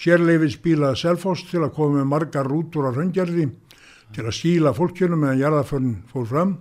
[0.00, 3.50] sérleifis bíla Selfoss til að koma með margar rútur á raungerði
[4.14, 6.56] til að skíla fólkjunu meðan jarðaförn fór fram.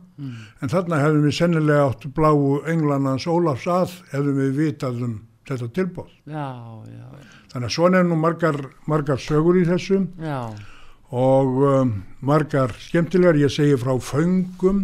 [0.61, 5.15] En þarna hefðum við sennilega átt bláu englanans Ólafs að hefðum við vitað um
[5.49, 6.11] þetta tilbóð.
[6.29, 6.49] Já,
[6.85, 7.05] já,
[7.49, 8.57] Þannig að svona er nú margar,
[8.89, 10.03] margar sögur í þessu.
[10.21, 10.41] Já,
[11.09, 14.83] og um, margar skemmtilegar, ég segi frá föngum.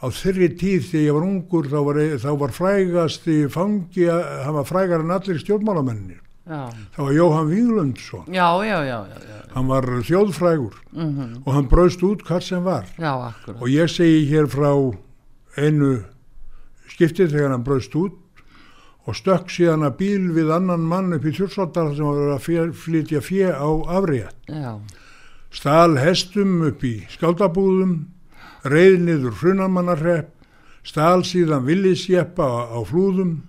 [0.00, 4.64] Á þeirri tíð þegar ég var ungur þá var, þá var frægasti fangi, hann var
[4.66, 6.18] frægar en allir stjórnmálamennir.
[6.48, 10.74] já, Það var Jóhann Víglundsson, já, já, já, já, hann var þjóðfrægur.
[10.92, 12.88] Mhm, og hann braust út hvað sem var.
[13.60, 14.72] Og ég segi hér frá
[15.60, 16.00] einu
[16.88, 18.16] skiptið þegar hann braust út
[19.08, 23.22] og stökk síðan að bíl við annan mann upp í þjórnsvaldar sem var að flytja
[23.24, 24.36] fjö á afrétt.
[24.46, 24.80] já,
[25.50, 27.94] Stal hestum upp í skáldabúðum,
[28.62, 30.28] reið niður hrunamannarrepp,
[30.86, 33.40] stal síðan villisjeppa á, á flúðum,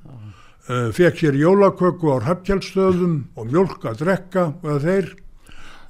[0.65, 5.13] uh, fekk sér jólaköku á hafkjálstöðum og mjólk að drekka eða þeir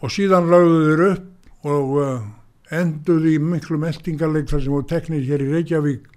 [0.01, 2.21] og síðan lögðu þeir upp og uh,
[2.75, 6.07] enduðu í miklu meldingarleik þar sem voru teknir hér í Reykjavík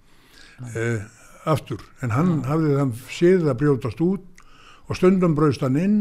[0.75, 1.05] uh,
[1.45, 1.81] aftur.
[2.03, 4.45] En hann hafði þann séð að brjótast út
[4.89, 5.99] og stundum braust hann inn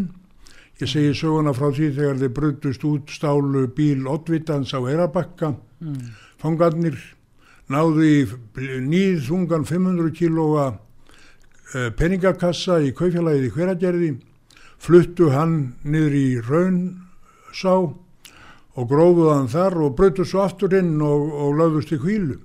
[0.82, 5.54] Ég segi söguna frá því þegar þeir brutust út stálu bíl Ottvitans á Erabakka.
[6.42, 6.98] Fangarnir
[7.70, 8.16] náðu í
[8.82, 14.10] nýð þungan 500 kílóa eh, peningakassa í kaufélagið í hveragerði,
[14.82, 17.76] fluttu hann niður í Raunsá
[18.74, 22.42] og grófuðu hann þar og brutu svo aftur inn og, og lögðust í hvílu.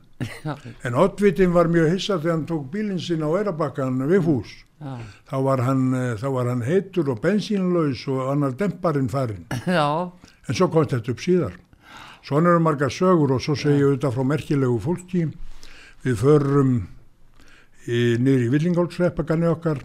[0.85, 4.51] En Oddvitin var mjög hissa þegar hann tók bílinn sinn á Eirabakkan við hús.
[5.29, 9.47] Þá var hann, eh, þá var hann heitur og bensínlaus og annar demparinn farinn.
[9.67, 10.13] já,
[10.49, 11.53] En svo komst þetta upp síðar.
[12.25, 15.27] Svona eru margar sögur og svo ég auðvitað frá merkilegu fólki.
[16.05, 16.73] Við förum
[17.89, 18.17] í
[18.53, 19.83] Villingóldsreppakanni okkar,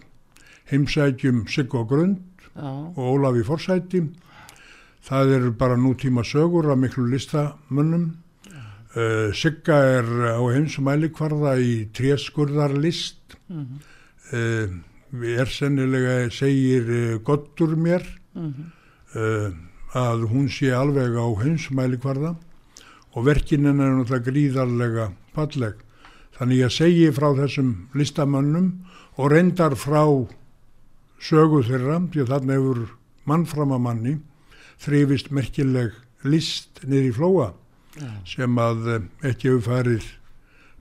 [0.70, 2.20] heimsækjum Siggo Grund
[2.54, 2.62] já,
[2.96, 4.02] og Ólafi Forsæti.
[5.04, 8.23] Það eru bara nútíma sögur af miklu listamönnum.
[8.94, 10.06] Uh, Sigga er
[10.38, 13.34] á heimsumælikvarða í tréskurðarlist.
[13.50, 13.80] Mhm.
[14.32, 14.76] Uh,
[15.34, 18.04] er sennilega, segir uh, Goddur mér,
[18.34, 18.70] Mhm.
[19.14, 19.50] uh,
[19.94, 22.36] að hún sé alveg á heimsumælikvarða
[23.14, 25.74] og verkin hennar er náttúrulega gríðarlega falleg.
[26.38, 28.72] Þannig ég segi frá þessum listamönnum
[29.18, 30.02] og reyndar frá
[31.20, 32.88] sögu þeirra, því að þarna hefur
[33.26, 34.18] mannframamanni
[34.82, 35.92] þrifist merkileg
[36.24, 37.52] list niður í flóa
[38.28, 40.06] sem að eh, ekki hefur farið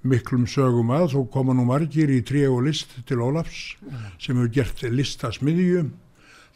[0.03, 3.77] miklum sögum að, þó koma nú margir í trí og list til Ólafs
[4.19, 5.85] sem hefur gert listasmiðju.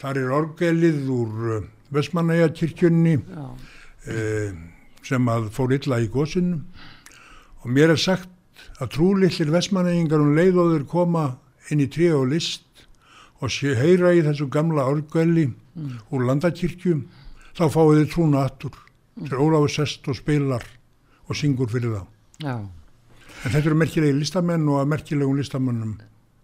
[0.02, 1.46] Þar er orgelið úr
[1.94, 3.46] Vestmannaja kirkjunni já,
[4.12, 4.52] eh,
[5.08, 6.60] sem að fór illa í gósinu
[7.64, 8.30] og mér er sagt
[8.82, 11.28] að trúlillir Vestmannægingar um leiðóður koma
[11.72, 12.66] inn í trí og list
[13.40, 15.48] og heyra í þessu gamla orgeli
[16.12, 17.00] úr landakirkju
[17.58, 18.87] þá fáið þið trúna aftur
[19.24, 20.66] þegar Ólafur sest og spilar
[21.28, 22.04] og syngur fyrir þá.
[22.44, 22.58] já.
[23.46, 25.98] En þetta eru merkilegi listamenn og að merkilegum listamennum.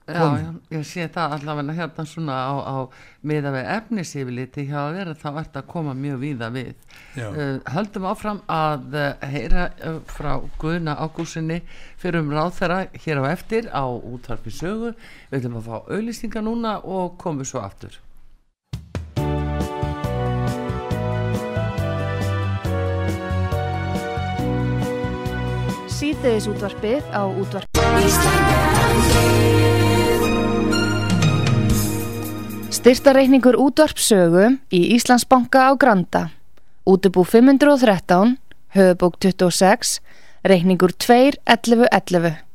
[0.04, 2.78] Já, já, ég sé það allavega hérna svona á, á
[3.24, 6.74] miða við efnisífiliti hjá að vera þá ert að koma mjög víða við.
[7.16, 11.62] Uh, höldum áfram að uh, heyra uh, frá Guðna Ágúsinni
[12.02, 14.92] fyrir um ráð þeirra hér á eftir á útvarpi sögu.
[15.32, 17.96] Við ætlum að fá auðlýsingar núna og komum svo aftur.
[26.14, 27.80] Síðdeðis útvarpið á útvarp.
[32.70, 36.30] Styrtareikningur útvarpsögu í Íslandsbanka á Granda.
[36.86, 38.38] Útubú 513,
[38.78, 40.06] höfubók 26,
[40.46, 42.46] reikningur 2.11.11.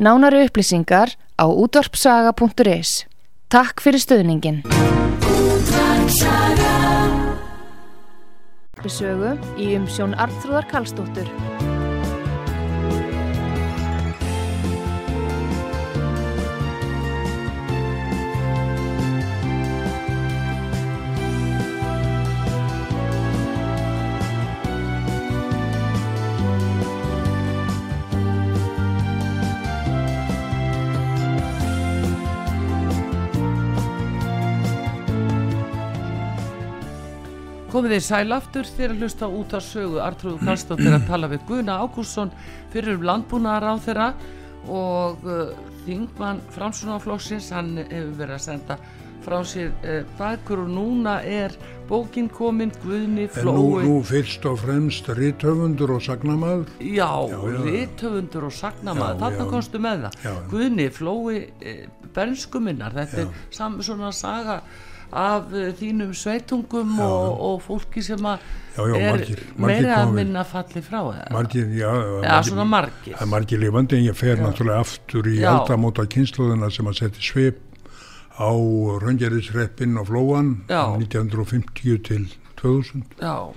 [0.00, 3.04] Nánari upplýsingar á útvarpsaga.is.
[3.52, 4.64] Takk fyrir stöðningin.
[8.72, 11.28] Útvarpsögu í umsjón Arnþrúðar Karlsdóttur.
[37.82, 39.96] Komið þið sæl aftur þegar hlusta út af sögu.
[39.98, 42.28] Artrúðu Karlsdóttir að tala við Guðna Ágússon
[42.70, 44.04] fyrir um landbúnaðar á þeirra
[44.70, 45.40] og uh,
[45.82, 48.76] Þingmann Framsunaflokksins, hann hefur verið að senda
[49.26, 51.56] frá sér uh, bækur og núna er
[51.90, 53.82] bókin komin Guðni En nú, Flói.
[53.88, 56.70] nú fyrst og fremst rithöfundur og sagnamaður.
[56.78, 57.58] Já, Já, já.
[57.66, 60.22] rithöfundur og sagnamaður, þarna komstu með það.
[60.28, 60.38] Já.
[60.54, 64.60] Guðni, Flói, eh, bernskuminnar þetta er sam, svona saga
[65.12, 69.96] af uh, þínum sveitungum og, og fólki sem að Já, já, er margir- margir meira
[70.00, 71.00] að minna falli frá?
[71.34, 71.90] Margir, já,
[72.24, 73.16] Já, svona margir.
[73.20, 77.60] Er margir lifandi en ég fer náttúrulega aftur í aldamóta kynsluðuna sem að setja svip
[78.32, 78.48] á
[79.04, 80.86] Röngeriðsreppin og Flóan Já.
[80.96, 82.24] 1950 til
[82.62, 83.04] 2000.
[83.20, 83.52] Já,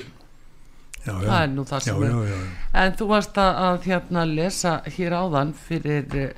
[1.06, 2.46] það er nú það sem já, er.
[2.84, 6.34] En þú varst að, að hérna lesa hér áðan fyrir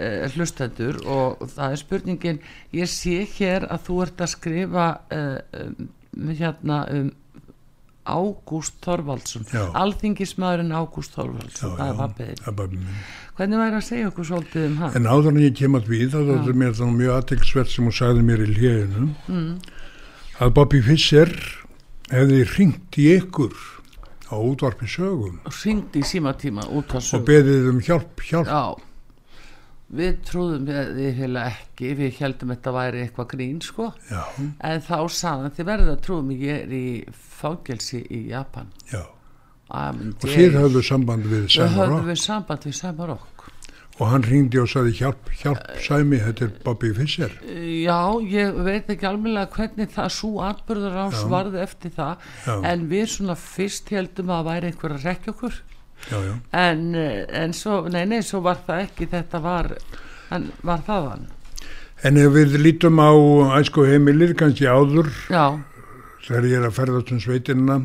[0.00, 2.42] uh, hlustendur og það er spurningin,
[2.76, 5.90] ég sé hér að þú ert að skrifa uh, um,
[6.34, 7.10] hérna um
[8.10, 9.66] Ágúst Þorvaldsson Já.
[9.76, 13.02] Alþingismæðurinn Ágúst Þorvaldsson, það er pappið það er minn.
[13.36, 14.96] Hvernig væri að segja okkur svolítið um hann?
[14.98, 17.96] En áður en ég kem að við, þá er mér það mjög aðtilsvert sem hún
[17.96, 19.50] sagði mér í hljeginu, mm.
[20.40, 21.32] að Bobby Fischer
[22.10, 23.56] hefði ringt í ykkur
[24.30, 28.50] á útvarpi sögum Ringdi í símatíma út að og beðið um hjálp, hjálp.
[28.50, 28.89] Já
[29.90, 33.88] Við trúðum við heila ekki, við heldum þetta væri eitthvað grín sko.
[34.10, 34.22] Já,
[34.62, 38.70] En þá sagðan þið verður að trúum ég er í fangelsi í Japan.
[39.70, 43.40] Amen, Og þið höfðu samband við við samband við Samarokk
[44.00, 47.34] og hann ringdi og sagði hjálp, hjálp Sæmi, þetta er Bobby Fischer.
[47.84, 47.98] Já,
[48.32, 52.30] ég veit ekki alveg hvernig það svo atbyrður á svarði eftir það.
[52.46, 52.54] Já.
[52.70, 55.60] En við svona fyrst heldum að væri einhver að rekja okkur
[56.08, 56.34] Já, já.
[56.56, 59.74] En, en svo, nei, nei, svo var það ekki, þetta var,
[60.34, 61.28] en var það hann
[62.00, 63.12] En ef við lítum á
[63.60, 65.60] æsku heimilir, kannski áður, Já,
[66.24, 67.76] þegar ég er að ferðast um sveitinna,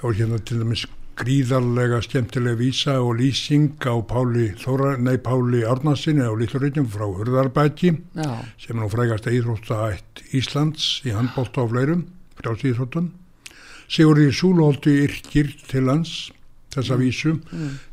[0.00, 0.82] þá er hérna til dæmis
[1.20, 7.92] gríðarlega skemmtileg vísa og lýsing á Páli, Þóra, nei, Páli Árnarsinni á Littluríkjum frá Hurðarbæki
[8.16, 12.06] já, sem er nú frægast íþróttaætt Íslands í handbólta á fleirum,
[12.40, 13.10] frjáls íþróttum.
[13.90, 16.30] Sigurði Súlholti yrkir til hans
[16.74, 17.34] þessa vísu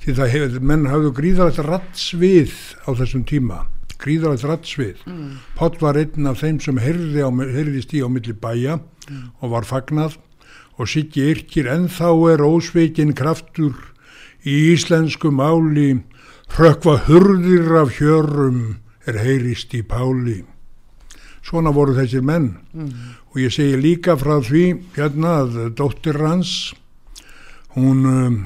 [0.04, 2.54] því það hefur, menn hafðu gríðarlegt rattsvið
[2.86, 3.64] á þessum tíma
[4.02, 5.04] gríðarlegt rattsvið.
[5.10, 5.38] Mm.
[5.58, 8.80] Páll var einn af þeim sem heyrði á, heyrðist í á milli bæja
[9.42, 10.18] og var fagnað.
[10.78, 13.74] Og Siggi yrkir ennþá er ósveikin kraftur
[14.46, 16.04] í íslensku máli.
[16.54, 18.78] Hrökkva hurðir af hjörum
[19.10, 20.44] er heyrist í páli.
[21.42, 22.54] Svona voru þessir menn.
[23.34, 24.66] Og ég segi líka frá því
[24.98, 26.74] hérna að dóttir hans
[27.74, 28.38] hún um,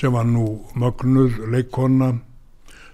[0.00, 2.12] sem var nú mögnuð leikona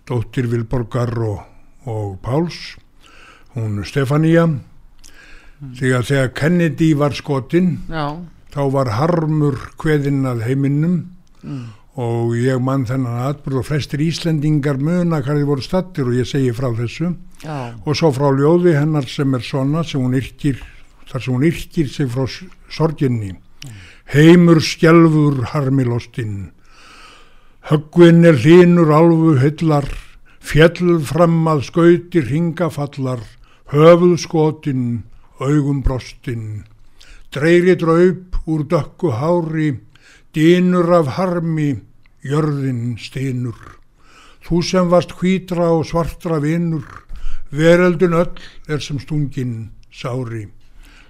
[0.09, 1.43] dóttir Vilborgar og,
[1.87, 2.77] og Páls
[3.55, 4.47] hún Stefania
[5.79, 8.17] þegar þegar Kennedy var skotin já,
[8.55, 10.99] þá var harmur kveðinn að heiminum
[12.01, 16.29] og ég mann þennan atbyrð og flestir Íslendingar muna hvað þið voru stattir og ég
[16.29, 17.13] segi frá þessu.
[17.43, 20.63] Já, og svo frá ljóði hennar sem er svona sem hún yrkir
[21.11, 22.25] þar sem hún yrkir sig frá
[22.73, 23.35] sorginni.
[24.13, 26.51] Heimur skjálfur harmilostinn
[27.71, 29.87] höggvinn er hlínur alvu hillar
[30.41, 33.23] fjell fram að skauti ringafallar
[33.75, 34.83] höfuð skotin
[35.39, 36.65] augum brostin
[37.35, 39.71] dreiri draup úr dökku hári
[40.35, 41.71] dýnur af harmi
[42.27, 43.79] jörðin steinur
[44.47, 46.87] þú sem varst hvítra og svartra vinur
[47.53, 48.39] veröldun öll
[48.69, 50.49] er sem stungin sári.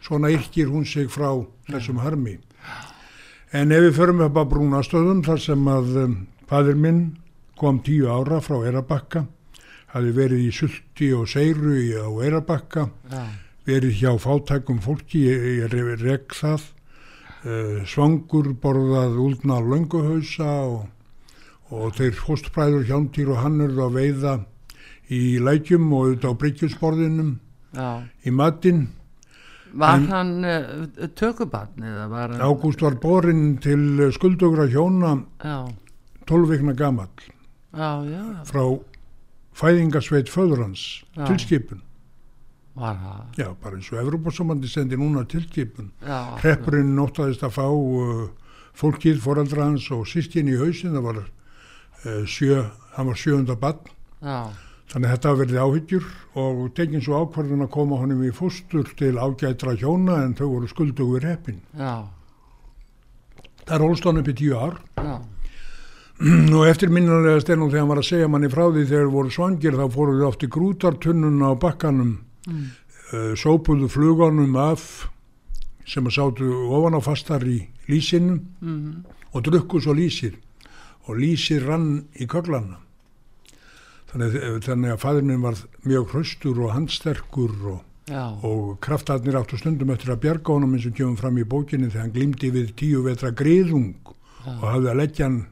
[0.03, 1.31] Svona yrkir hún sig frá
[1.71, 2.39] þessum harmi.
[3.53, 6.17] En ef við förum upp á brúnastöðum þar sem að um,
[6.53, 7.05] fadir minn
[7.57, 9.23] kom tíu ára frá Eirabakka
[9.95, 13.23] hafi verið í sulti og seiru á Eirabakka já,
[13.65, 16.67] verið hjá fátækum fólki, ég, ég rek það,
[17.47, 20.89] uh, svangur borðað úldna lönguhausa og,
[21.73, 24.39] og þeir hóstbræður hjálmtýr og hann eruð að veiða
[25.13, 27.37] í lækjum og auðvitað á bryggjusborðinum
[27.73, 27.89] já.
[28.29, 28.91] í matinn.
[29.73, 35.63] var hann uh, tökubarn eða var hann Ágúst var borinn til skuldugra hjóna já,
[36.29, 37.11] 12 vikna gamall
[37.73, 38.65] já, já, frá
[39.57, 41.27] fæðingasveit föður hans, Já.
[41.27, 41.83] tilskipun.
[43.37, 45.91] Já, bara eins og Evrópasamandi sendi núna tilskipun.
[46.41, 48.31] Hreppurinn nóttaðist að fá uh,
[48.79, 52.63] fólkið, foreldra hans og sískin í hausin, það var uh, sjö,
[52.97, 53.83] hann var sjöunda bann,
[54.23, 56.09] þannig að þetta verið áhyggjur
[56.41, 60.73] og tekinn svo ákvarðun að koma honum í fóstur til ágætra hjóna en þau voru
[60.73, 61.61] skuldugur hreppin.
[63.63, 65.21] Það er upp í tíu ár já,
[66.57, 69.35] og eftir minnulega stennum þegar hann var að segja manni frá því þegar þeir voru
[69.35, 72.13] svangir þá fóru þau oft í grútartunnuna á bakkanum,
[72.47, 72.63] mm.
[73.13, 74.87] uh, sópuðu flugunum af
[75.89, 77.59] sem að sátu ofan á fastar í
[77.91, 79.03] lísinu mhm,
[79.35, 80.37] og drukku svo lísir
[81.09, 82.79] og lísir rann í köglana
[84.13, 85.59] þannig, þannig að fæður minn var
[85.89, 90.87] mjög hraustur og handsterkur og, já, og kraftarnir áttu stundum eftir að bjarga honum eins
[90.87, 94.15] og kemum fram í bókinni þegar hann glýmdi við tíu vetra griðung
[94.47, 95.43] og hafði að leggja hann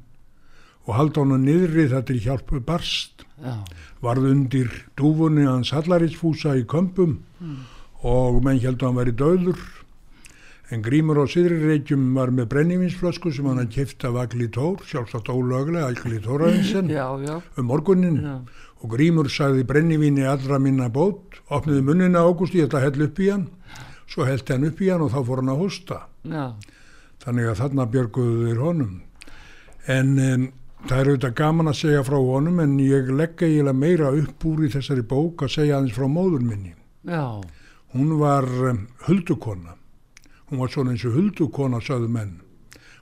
[0.86, 3.26] og halda honum niðri það til hjálpu barst.
[3.40, 3.56] Já,
[4.04, 7.18] varð undir dúfunni hans Hallarísfúsa í kömpum
[8.04, 9.60] og menn heldur hann væri döður
[10.70, 15.28] en Grímur á Sýðrireykjum var með brennivinsflösku sem hann að kifta af Agli Tór, sjálfsagt
[15.32, 18.36] ólöglega Agli Tóraðinsen um morgunin já,
[18.80, 23.48] og Grímur sagði brennivíni allra minna bót, opniði munnina Ágústi þetta hell upp í hann,
[24.08, 26.46] svo hellti hann upp í hann og þá fór hann að hosta já,
[27.24, 28.96] þannig að þarna björguðu þeir honum.
[29.90, 30.48] En um,
[30.88, 34.64] það er auðvitað gaman að segja frá honum en ég legg eiginlega meira upp úr
[34.66, 36.74] í þessari bók að segja aðeins frá móður minni.
[37.08, 37.40] Já,
[37.94, 39.76] hún var um, huldukona.
[40.50, 42.38] Hún var svona eins og huldukona sögðu menn.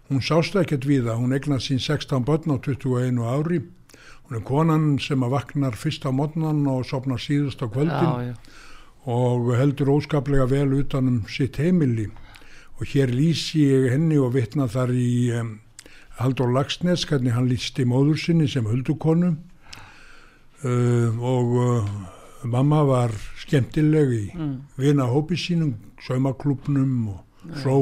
[0.09, 3.61] Hún sást ekkert við það, hún eignast sín 16 börn á 21 ári.
[4.29, 8.33] Hún er konan sem að vaknar fyrst á modnan og sopnar síðust á kvöldin já,
[8.33, 8.35] já,
[9.09, 12.09] og heldur óskaplega vel utanum sitt heimili.
[12.79, 15.09] Og hér lýsi ég henni og vitna þar í
[15.41, 15.57] um,
[16.19, 19.35] Haldur Lagsnes hvernig hann lýsti móður sinni sem huldukonu
[20.65, 21.93] uh, og uh,
[22.45, 24.55] mamma var skemmtileg í mm.
[24.83, 27.25] vina hópi sínum saumaklubnum og
[27.63, 27.79] hló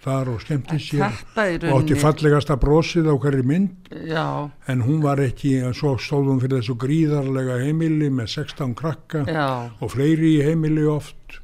[0.00, 1.16] þar og skemmti sér.
[1.36, 3.90] og átti fallegasta brosið á hverju mynd.
[4.06, 9.24] Já, en hún var ekki, svo stóð hún fyrir þessu gríðarlega heimili með 16 krakka
[9.26, 9.48] já,
[9.80, 11.40] og fleiri í heimili oft.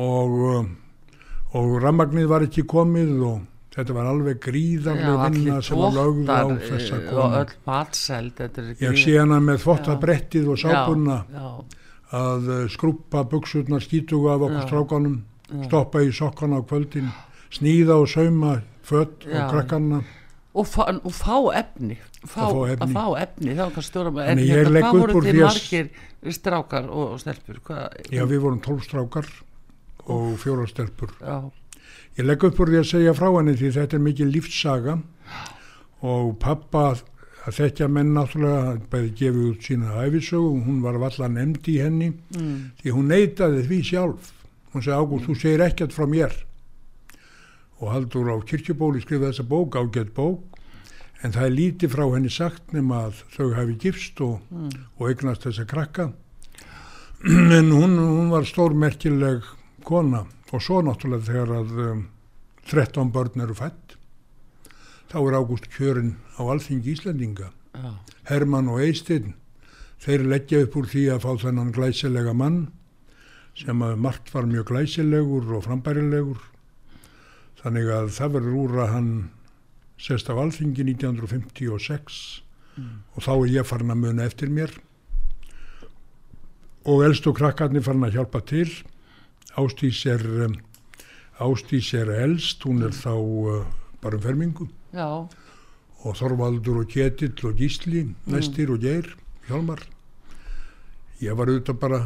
[0.00, 0.70] Og, um,
[1.54, 3.42] og rammagnið var ekki komið og
[3.74, 8.74] þetta var alveg já, gríðarlega vinna sem var lögð á tóttar þessa konu.
[8.84, 11.46] Ég sé hana með þvottabrettið og sápunna já,
[12.14, 14.66] að uh, skrúpa buksurnar skítuga af okkur Já.
[14.68, 15.16] strákanum,
[15.66, 17.08] stoppa í sokkana á kvöldin,
[17.54, 19.40] sníða og sauma fött Já.
[19.44, 20.02] og krakkanna
[20.54, 22.84] og, fá, og fá efni fá, Að fá efni.
[22.84, 25.90] að fá efni þá kannski ég hérna, legg hvað voru þið margir
[26.38, 29.28] strákar og, og stelpur hvað, Já, við vorum tólfstrákar
[30.04, 31.14] og fjóra stelpur.
[31.20, 31.38] já,
[32.14, 34.92] Ég legg upp úr því að segja frá henni því þetta er mikið lífssaga
[36.04, 36.84] og pappa
[37.44, 42.10] að þekkja menn náttúrulega bæði gefið út sína æfisögu, hún var valla nefnd í henni
[42.12, 44.30] mm, því hún neitaði því sjálf.
[44.72, 46.34] Hún segi Ágúst, þú segir ekkert frá mér.
[47.82, 50.60] Og Haldur á kirkjubóli skrifaði þessa bók, ágætt bók,
[51.22, 54.40] en það er lítið frá henni sagt nema að þau hafi gifst og,
[54.98, 56.12] og eignast þessa krakka.
[57.24, 59.46] En hún, hún var stórmerkileg
[59.84, 60.24] kona
[60.54, 62.02] og svo náttúrulega þegar að um,
[62.70, 63.96] 13 börn eru fætt,
[65.10, 67.50] þá er Ágúst kjörin á alþingi Íslendinga.
[67.74, 67.90] já,
[68.30, 69.34] Hermann og Eistinn
[70.04, 72.68] þeir leggja upp úr því að fá þennan glæsilega mann
[73.58, 76.40] sem að margt var mjög glæsilegur og frambærilegur.
[77.62, 79.12] Þannig að það verður úr að hann
[79.98, 82.22] sest á alþingi 1956
[83.14, 84.72] og þá er ég farin að muna eftir mér.
[86.90, 88.68] Og elstu krakkarnir farin að hjálpa til
[89.54, 90.54] Ástís er um,
[91.44, 93.64] Ástís er elst, hún er þá uh,
[94.02, 94.68] bara um fermingu.
[94.94, 95.26] Já,
[96.04, 99.08] og Þorvaldur og Ketill og Gísli, Nestir og Geir,
[99.48, 99.80] Hjálmar.
[101.22, 102.00] Ég var auðvitað bara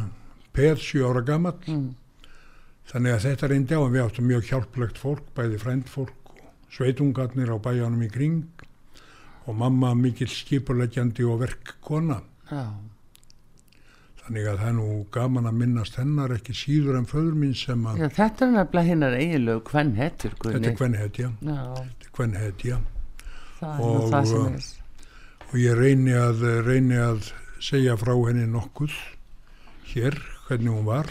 [0.55, 1.89] peð sjö ára gamall, mm,
[2.93, 7.51] þannig að þetta reyndi á en við áttum mjög hjálplegt fólk, bæði frændfólk og sveitungarnir
[7.51, 8.45] á bæjanum í kring.
[9.49, 12.21] Og mamma mikill skipuleggjandi og verkkona.
[12.49, 12.65] já,
[14.29, 17.87] Þannig að það er nú gaman að minnast hennar ekki síður en föður mín sem
[17.89, 22.05] að já þetta er nefnilega hinnar eiginlegu hvern hettur þetta er hvern hetja, já, þetta
[22.05, 22.77] er hvern hetja.
[23.57, 24.67] það er nú það sem uh, er
[25.49, 27.31] og ég reyni að, reyni að
[27.63, 28.93] segja frá henni nokkuð
[29.89, 31.09] hér, hvernig hún var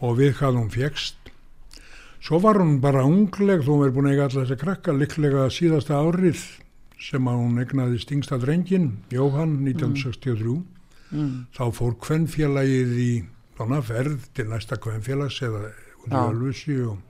[0.00, 1.16] og við hvað hún fegst.
[2.20, 5.46] Svo var hún bara ungleg hún er búin að eiga alltaf þess að krakka liklega
[5.52, 6.42] síðasta árið
[7.00, 10.52] sem að hún egnaði stingsta drengin, Jóhann, 1963.
[10.52, 10.79] mm,
[11.10, 13.12] Þá fór kvennfélagið í
[13.56, 16.20] svona ferð til næsta kvennfélags eða í Já.
[16.22, 17.00] Ölfusi og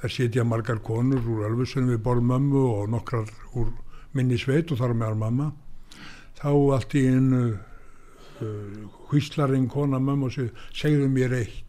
[0.00, 3.28] þær sitja margar konur úr Ölfusunum við borðmömmu og nokkrar
[3.58, 3.72] úr
[4.16, 5.50] minni sveit og þar meðal mamma.
[6.38, 8.78] Þá allt í einu uh,
[9.10, 11.60] hvíslarinn kona mömmu og segir, segðu mér eitt.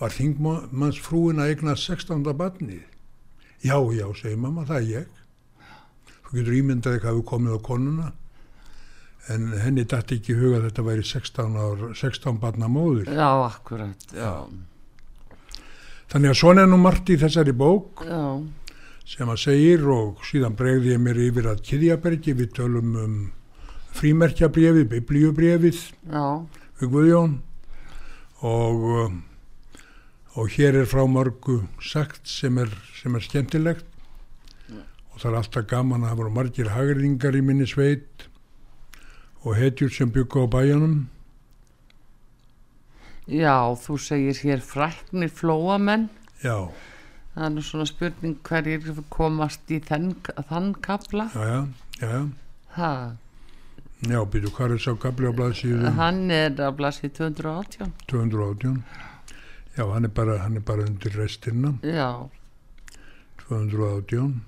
[0.00, 2.24] Var þingmanns frúin að eigna 16.
[2.34, 2.82] barnið?
[3.62, 5.20] Já, já, segir mamma, það er ég.
[6.26, 8.10] Þú getur ímyndaði hvað við komið á konuna
[9.30, 13.06] en henni dætti ekki huga að þetta væri 16, ár, 16 barna móður.
[13.06, 14.32] já, akkurat já,
[16.12, 18.24] Þannig að svona er nú margt í þessari bók já,
[19.08, 22.34] sem að segir og síðan bregði ég mér yfir að Kiðjabergi.
[22.36, 23.14] Við tölum um
[23.96, 25.80] frímerkjabrefið, biblíubrefið
[26.80, 27.38] við Guðjón.
[28.42, 29.16] Og, um,
[30.36, 32.68] og hér er frá mörgu sagt sem er,
[33.00, 33.88] sem er skemmtilegt.
[35.12, 38.11] Og það er alltaf gaman að það voru margir hagriðingar í minni sveit
[39.44, 40.96] og hetjur sem byggu á bæjanum.
[43.30, 46.08] Já, þú segir hér fræknir flóamenn.
[46.42, 46.68] Já,
[47.34, 50.12] það er nú svona spurning hverjir komast í þenn,
[50.48, 51.60] þann kapla já, já,
[52.02, 52.22] já, já.
[52.76, 53.18] það,
[54.02, 55.90] Já, býtu, hvað er sá kapli á blaðsíðu?
[55.94, 58.80] Hann er að blasi 218 218?
[59.76, 62.08] Já, hann er bara, hann er bara undir restina, já,
[63.46, 64.42] 218.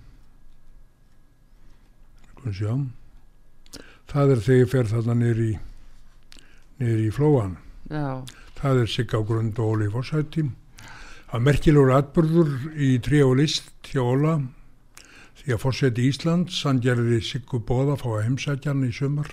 [2.42, 2.74] Hvað sjá?
[4.14, 5.52] Það er þegar ég fer þarna niður í,
[6.78, 7.54] niður í flóan.
[7.90, 8.22] já,
[8.60, 10.44] Það er Sigga á grund og Óli Fossætti.
[11.26, 14.36] Það er merkilegur atbyrður í trí og list hjá Óla
[15.40, 19.32] því að Fossætti Íslands, hann gerði Siggu bóða fá að heimsækja hann í sumar.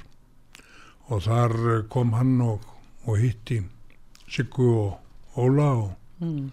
[1.13, 2.65] Og þar eh, kom hann og,
[3.05, 3.59] og hitti
[4.33, 5.93] Siggu og Óla og,
[6.25, 6.49] mm,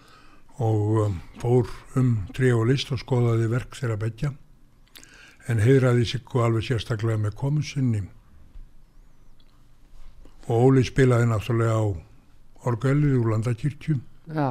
[0.61, 4.31] og um, fór um trí og list og skoðaði verk þeirra begja
[5.49, 8.05] en heiðraði Siggu alveg sérstaklega með komu sinni
[10.49, 11.85] og Óli spilaði náttúrulega á
[12.69, 13.99] orgelið úr landakirkju.
[14.33, 14.49] Já,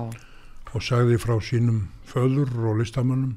[0.72, 3.36] og sagði frá sínum föður og listamannum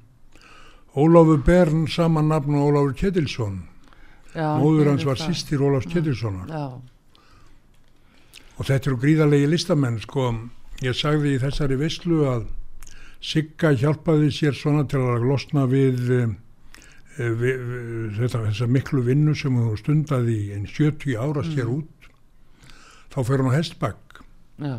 [0.91, 3.61] Ólafur Bern saman nafn og Ólafur Ketilsson.
[4.35, 5.27] Já móður hans var það.
[5.31, 6.47] sýstir Ólafs Ketilssonar.
[6.51, 6.65] Já,
[8.57, 10.33] og þetta eru gríðarlegi listamenn sko,
[10.83, 12.49] ég sagði í þessari veislu að
[13.21, 16.31] Sigga hjálpaði sér svona til að losna við, eh,
[17.21, 22.00] við, við þetta, þessa miklu vinnu sem hún stundaði en 70 ára sér út
[23.11, 24.21] þá fer hún á hestbakk
[24.61, 24.77] já,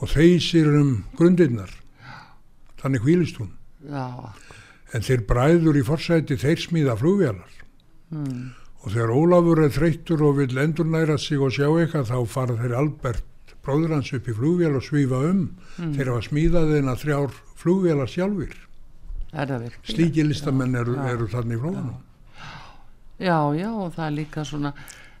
[0.00, 1.70] og þeysir um grundirnar.
[2.82, 3.52] Þannig hvílist hún.
[3.86, 4.34] Já
[4.92, 7.52] en þeir bræður í forsæti þeir smíða flugvélar.
[8.12, 8.50] Mm,
[8.82, 12.74] og þegar Ólafur er þreyttur og vill endurnæra sig og sjá eitthvað þá fara þeir
[12.76, 15.46] Albert bróður hans upp í flugvél og svífa um.
[15.78, 18.56] Þeir hafa smíðað þeirna þrjár flugvélar sjálfur
[19.86, 22.00] slíki listamenn eru, já, eru þannig í flóðanum
[23.22, 24.72] Já, já, og það er líka svona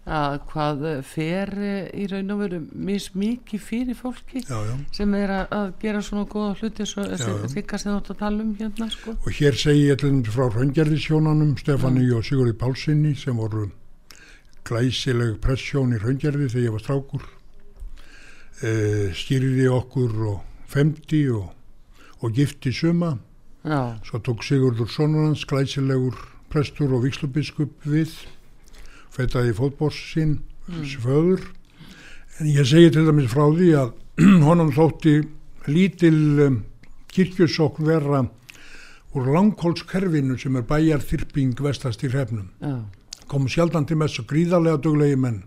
[0.02, 4.72] að hvað fer eh, í raun og veru mismikið fyrir fólki Já, já.
[4.90, 7.28] sem er að, gera svona góða hluti já.
[7.52, 9.14] þykka sem þú átt að tala um hérna sko.
[9.14, 13.68] Og hér segi ég þeim frá Hraungerðisjónanum, Stefáni og Sigurði Pálsini sem voru
[14.66, 17.30] glæsileg pressjón í Hraungerði þegar ég var strákur.
[18.62, 18.72] E,
[19.14, 21.50] stýriði okkur og femti og,
[22.22, 23.16] og gifti suma.
[23.62, 26.18] Já, Svo tók Sigurður sonur hans glæsilegur
[26.50, 28.10] prestur og vikslubiskup við,
[29.12, 30.38] fetaði fótbors sinn,
[30.68, 30.84] mm.
[31.02, 31.44] föður.
[32.40, 33.92] En ég segi til dæmis frá því að
[34.48, 35.16] honum þótti
[35.68, 36.62] lítil um,
[37.12, 38.24] kirkjusokk vera
[39.12, 42.48] úr langkólskerfinu sem er bæjarþyrping vestast í hrefnum.
[42.60, 42.80] já,
[43.28, 45.42] Kom sjaldan til mest og gríðarlega duglegi menn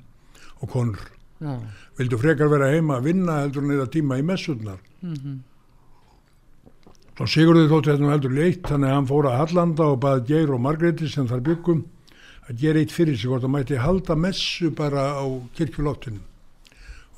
[0.61, 1.01] og konur.
[1.41, 1.57] já,
[1.97, 4.80] Vildu frekar vera heima að vinna heldur en eða tíma í messurnar.
[7.16, 10.51] Svo Sigurður þótti þetta heldur leitt þannig að hann fór að Hallanda og baði Geir
[10.51, 11.86] og Margréti sem þar byggum
[12.46, 15.26] að gera eitt fyrir sig hvort það mætti halda messu bara á
[15.58, 16.22] kirkjulottinu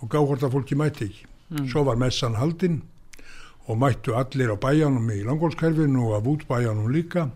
[0.01, 1.25] og gá hvort að fólki mætti ekki.
[1.71, 2.82] Svo var messan haldinn
[3.67, 7.30] og mættu allir á bæjanum í langólskerfinu og af útbæjanum líka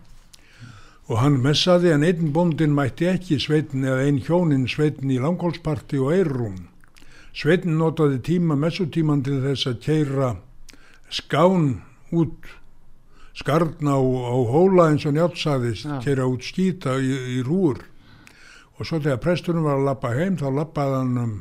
[1.10, 6.00] og hann messaði en einn bóndin mætti ekki sveitin eða einn hjónin sveitin í langólsparti
[6.00, 6.68] og eirrún.
[7.36, 10.30] Sveitin notaði tíma messutíman til þess að keira
[11.12, 11.82] skán
[12.12, 12.48] út
[13.36, 16.00] skarn á, á hóla eins og njátt sagðist, Já.
[16.04, 17.80] keira út skýta í, í rúur
[18.76, 21.34] og svo þegar presturinn var að lappa heim þá lappaði hann um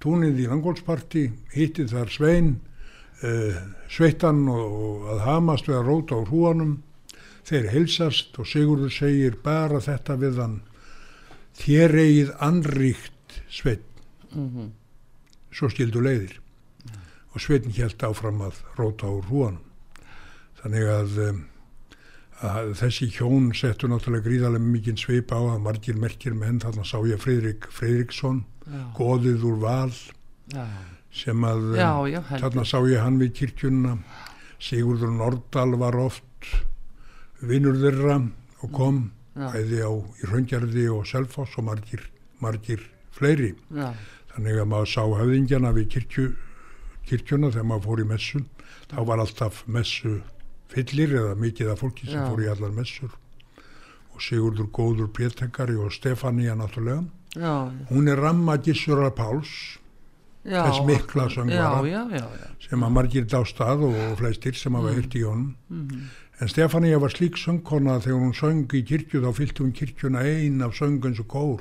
[0.00, 2.50] túnið í langólsparti, hitti þar svein
[3.24, 3.60] uh,
[3.92, 6.74] sveittan og, og að hamast við að róta á hrúanum
[7.48, 10.60] þeir heilsast og Sigurður segir bara þetta við hann
[11.60, 13.88] þér eigið anríkt sveit
[14.32, 14.70] mhm,
[15.50, 16.36] svo skildu leiðir.
[17.30, 19.69] Og sveitin hjælt áfram að róta á hrúanum
[20.62, 21.42] þannig að, um,
[22.50, 26.62] að þessi hjón settu náttúrulega gríðarlega mikinn svip á að margir merkir menn.
[26.62, 29.92] Þarna sá ég Friðrik Friðriksson já, goðið úr val
[30.52, 30.64] já,
[31.12, 33.96] sem að um, já, já, þarna sá ég hann við kirkjunna
[34.60, 36.50] Sigurður Nordal var oft
[37.40, 38.18] vinnur þeirra
[38.60, 38.98] og kom
[39.32, 39.48] Já.
[39.56, 39.90] æði á
[40.20, 42.02] í Hraungerði og Selfoss og margir,
[42.42, 42.82] margir
[43.16, 43.54] fleiri.
[43.72, 43.94] Já,
[44.34, 46.26] þannig að maður sá höfðingjana við kirkju,
[47.08, 48.42] kirkjuna þegar maður fór í messu.
[48.90, 50.18] Þá var alltaf messu
[50.70, 52.28] fyllir eða mikið af fólki sem Já.
[52.30, 53.10] fór í allar messur.
[54.14, 57.04] Og Sigurður Góður Pétekari og Stefania náttúrulega.
[57.36, 59.78] Já, hún er ramma Gissura Páls.
[60.44, 60.64] Já.
[60.66, 61.82] Þess mikla söngvara.
[61.84, 62.24] Já, já,
[62.64, 65.54] sem að margir dástað og, og flestir sem hafa hýrt í honum.
[66.40, 70.22] En Stefania var slík söngkona að þegar hún söng í kirkju þá fylgti hún kirkjuna
[70.24, 71.60] ein af sönguns og kór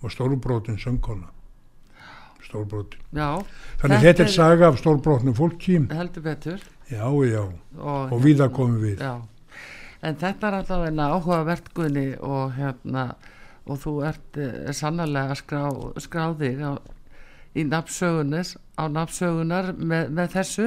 [0.00, 1.28] og stórbrotin söngkona.
[2.44, 5.76] Stórbrotin Þannig Þetta þetta er er- saga af stórbrotnu fólki.
[5.92, 6.60] heldur betur.
[6.90, 7.42] Já, já.
[7.78, 8.98] Og, Og víða komum við.
[9.00, 9.14] Já,
[10.04, 13.14] en þetta er alltaf eina áhugavert Guðni og hérna
[13.64, 15.62] og þú ert eh, sannarlega að skrá,
[16.04, 16.72] skrá þig á,
[17.56, 20.66] í nafnsögunis á nafnsögunar með, með þessu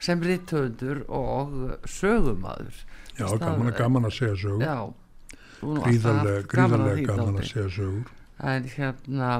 [0.00, 1.52] sem rithöfundur og
[1.84, 2.78] sögumadur
[3.18, 4.62] Já, Það- gaman, gaman að segja sögur.
[4.62, 4.78] Já,
[5.60, 8.04] Gríðarlega, gaman að gaman að segja sögur.
[8.38, 9.30] en hérna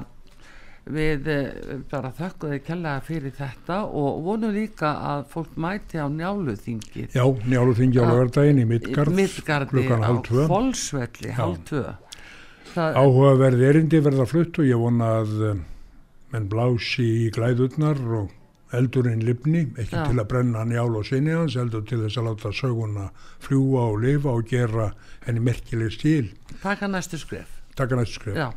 [0.94, 1.46] við eh,
[1.90, 7.24] bara þökkum þið kella fyrir þetta og vonum líka að fólk mæti á njáluþingið Já,
[7.24, 8.08] njálu þingi á Já.
[8.08, 10.10] laugardaginn í Midgard, Midgardi á.
[10.48, 11.34] Folsvelli,
[12.72, 15.62] það, Áhugaverð erindi verða flutt og ég vona að um,
[16.32, 18.34] menn blási í glæðurnar og
[18.76, 20.02] eldurinn lifni, ekki Já.
[20.10, 23.06] til að brenna njál og sinni hans, heldur til þess að láta söguna
[23.44, 24.90] fljúa og lifa og gera
[25.24, 26.34] henni merkileg stíl.
[26.62, 28.38] taka næstu skref Takk að næstu skrif.
[28.38, 28.48] Já.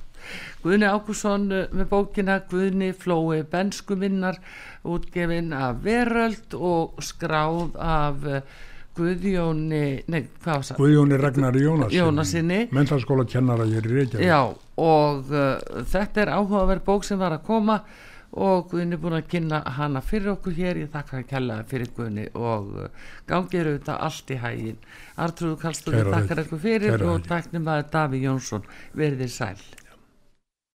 [0.63, 4.41] Guðni Ákusson með bókina Guðni Flói Benskuminnar
[4.83, 8.43] útgefin af Veröld og skráð af eh,
[8.97, 10.25] Guðjóni nei?
[10.43, 12.61] Guðjóni Ragnari Jónasinni, Jónasinni.
[12.75, 14.25] mentaskóla kennara hér í Reykjavík.
[14.27, 14.51] Já,
[14.83, 17.79] og uh, þetta er áhugaverð bók sem var að koma
[18.31, 21.93] og Guðni er búin að kynna hana fyrir okkur hér, ég þakka að kella fyrir
[21.95, 24.81] Guðni og uh, gangir auðvitað allt í hægin.
[25.23, 29.55] Artrúðu Kallstóri Kærar þakkar ykkur fyrir Kærar og tæknum að Daví Jónsson verðið sæl.